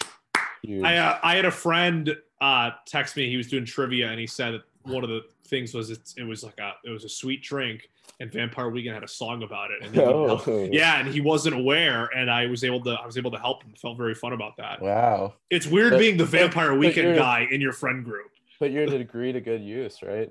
Huge. 0.63 0.83
I 0.83 0.97
uh, 0.97 1.19
I 1.23 1.35
had 1.35 1.45
a 1.45 1.51
friend 1.51 2.15
uh 2.41 2.71
text 2.85 3.15
me. 3.15 3.29
He 3.29 3.37
was 3.37 3.47
doing 3.47 3.65
trivia 3.65 4.09
and 4.09 4.19
he 4.19 4.27
said 4.27 4.61
one 4.83 5.03
of 5.03 5.09
the 5.09 5.21
things 5.47 5.73
was 5.73 5.89
it, 5.89 6.13
it 6.17 6.23
was 6.23 6.43
like 6.43 6.59
a 6.59 6.73
it 6.83 6.89
was 6.89 7.05
a 7.05 7.09
sweet 7.09 7.41
drink 7.43 7.89
and 8.19 8.31
Vampire 8.31 8.69
Weekend 8.69 8.93
had 8.93 9.03
a 9.03 9.07
song 9.07 9.43
about 9.43 9.71
it. 9.71 9.83
And 9.83 9.97
oh, 9.99 10.69
yeah, 10.71 10.99
and 10.99 11.07
he 11.07 11.21
wasn't 11.21 11.55
aware, 11.55 12.05
and 12.15 12.29
I 12.29 12.45
was 12.47 12.63
able 12.63 12.81
to 12.83 12.91
I 12.91 13.05
was 13.05 13.17
able 13.17 13.31
to 13.31 13.39
help 13.39 13.63
him. 13.63 13.73
Felt 13.81 13.97
very 13.97 14.15
fun 14.15 14.33
about 14.33 14.57
that. 14.57 14.81
Wow. 14.81 15.33
It's 15.49 15.67
weird 15.67 15.91
But- 15.91 15.99
being 15.99 16.17
the 16.17 16.25
Vampire 16.25 16.71
but 16.71 16.79
Weekend 16.79 17.07
you're- 17.09 17.19
guy 17.19 17.47
in 17.49 17.61
your 17.61 17.73
friend 17.73 18.03
group. 18.03 18.27
Put 18.59 18.71
your 18.71 18.85
degree 18.85 19.31
to 19.33 19.41
good 19.41 19.61
use, 19.61 20.01
right? 20.01 20.29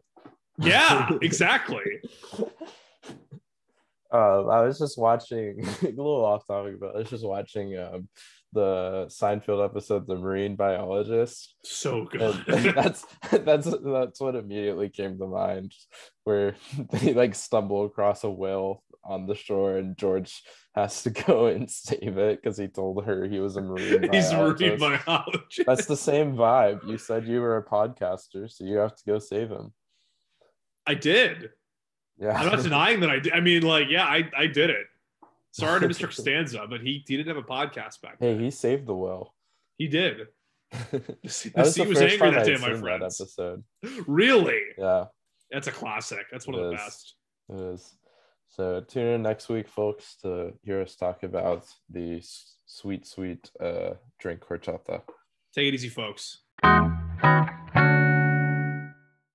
Yeah, 0.59 1.11
exactly. 1.23 2.01
Um, 4.13 4.51
I 4.51 4.61
was 4.61 4.79
just 4.79 4.99
watching 4.99 5.65
a 5.83 5.87
little 5.87 6.25
off 6.25 6.47
topic, 6.47 6.79
but 6.79 6.95
I 6.95 6.99
was 6.99 7.11
just 7.11 7.27
watching 7.27 7.79
um, 7.79 8.09
the 8.53 9.07
Seinfeld 9.09 9.65
episode, 9.65 10.07
The 10.07 10.17
Marine 10.17 10.55
Biologist. 10.57 11.55
So 11.65 12.05
good. 12.05 12.45
That's 12.75 13.07
that's 13.31 13.75
that's 13.83 14.21
what 14.21 14.37
immediately 14.37 14.91
came 14.91 15.19
to 15.19 15.27
mind, 15.27 15.73
where 16.25 16.55
they 16.91 17.15
like 17.15 17.35
stumble 17.35 17.87
across 17.87 18.25
a 18.25 18.31
whale 18.31 18.83
on 19.05 19.27
the 19.27 19.35
shore, 19.35 19.79
and 19.79 19.97
George 19.97 20.43
has 20.75 21.03
to 21.03 21.11
go 21.11 21.47
and 21.47 21.71
save 21.71 22.19
it 22.19 22.43
because 22.43 22.59
he 22.59 22.69
told 22.69 23.05
her 23.05 23.27
he 23.27 23.41
was 23.41 23.57
a 23.57 23.63
marine 23.63 24.13
He's 24.13 24.31
a 24.31 24.37
marine 24.37 24.79
biologist. 24.79 25.07
biologist. 25.07 25.67
That's 25.67 25.87
the 25.87 25.97
same 25.97 26.35
vibe. 26.35 26.87
You 26.87 26.99
said 26.99 27.27
you 27.27 27.41
were 27.41 27.57
a 27.57 27.65
podcaster, 27.65 28.51
so 28.51 28.65
you 28.65 28.77
have 28.77 28.95
to 28.95 29.03
go 29.07 29.19
save 29.19 29.49
him. 29.51 29.73
I 30.87 30.95
did. 30.95 31.51
Yeah, 32.23 32.39
I'm 32.39 32.47
not 32.47 32.63
denying 32.63 33.01
that 33.01 33.11
I 33.11 33.19
did. 33.19 33.33
I 33.33 33.41
mean, 33.41 33.63
like, 33.63 33.89
yeah, 33.91 34.05
I, 34.05 34.31
I 34.37 34.47
did 34.47 34.71
it. 34.71 34.87
Sorry 35.51 35.81
to 35.81 35.89
Mr. 35.89 36.05
Costanza, 36.07 36.65
but 36.71 36.81
he, 36.81 37.05
he 37.07 37.17
didn't 37.17 37.35
have 37.35 37.45
a 37.45 37.47
podcast 37.47 38.01
back 38.01 38.19
then. 38.21 38.39
hey, 38.39 38.45
he 38.45 38.51
saved 38.53 38.87
the 38.87 38.95
whale. 38.95 39.35
He 39.77 39.89
did. 39.89 40.29
that 40.93 41.21
The 41.23 41.29
sea 41.29 41.51
was 41.55 41.75
the 41.75 41.83
sea 41.83 41.87
was 41.87 42.01
angry 42.01 42.31
that 42.31 42.47
day, 42.47 42.57
my 42.57 42.73
that 42.99 43.03
episode. 43.03 43.65
Really? 44.07 44.61
Yeah, 44.79 45.07
That's 45.51 45.67
a 45.67 45.73
classic. 45.73 46.27
That's 46.31 46.47
one 46.47 46.57
It 46.57 46.63
of 46.63 46.67
the 46.71 46.75
is. 46.77 46.81
best. 46.81 47.15
it 47.51 47.61
is. 47.75 47.95
So 48.49 48.81
tune 48.83 49.07
in 49.09 49.23
next 49.23 49.49
week, 49.49 49.67
folks, 49.69 50.17
to 50.23 50.53
hear 50.63 50.81
us 50.81 50.95
talk 50.95 51.23
about 51.25 51.67
the 51.91 52.23
sweet, 52.67 53.07
sweet 53.07 53.51
uh, 53.61 53.95
drink 54.21 54.41
horchata. 54.41 55.03
Take 55.55 55.69
it 55.69 55.75
easy, 55.75 55.89
folks. 55.89 56.43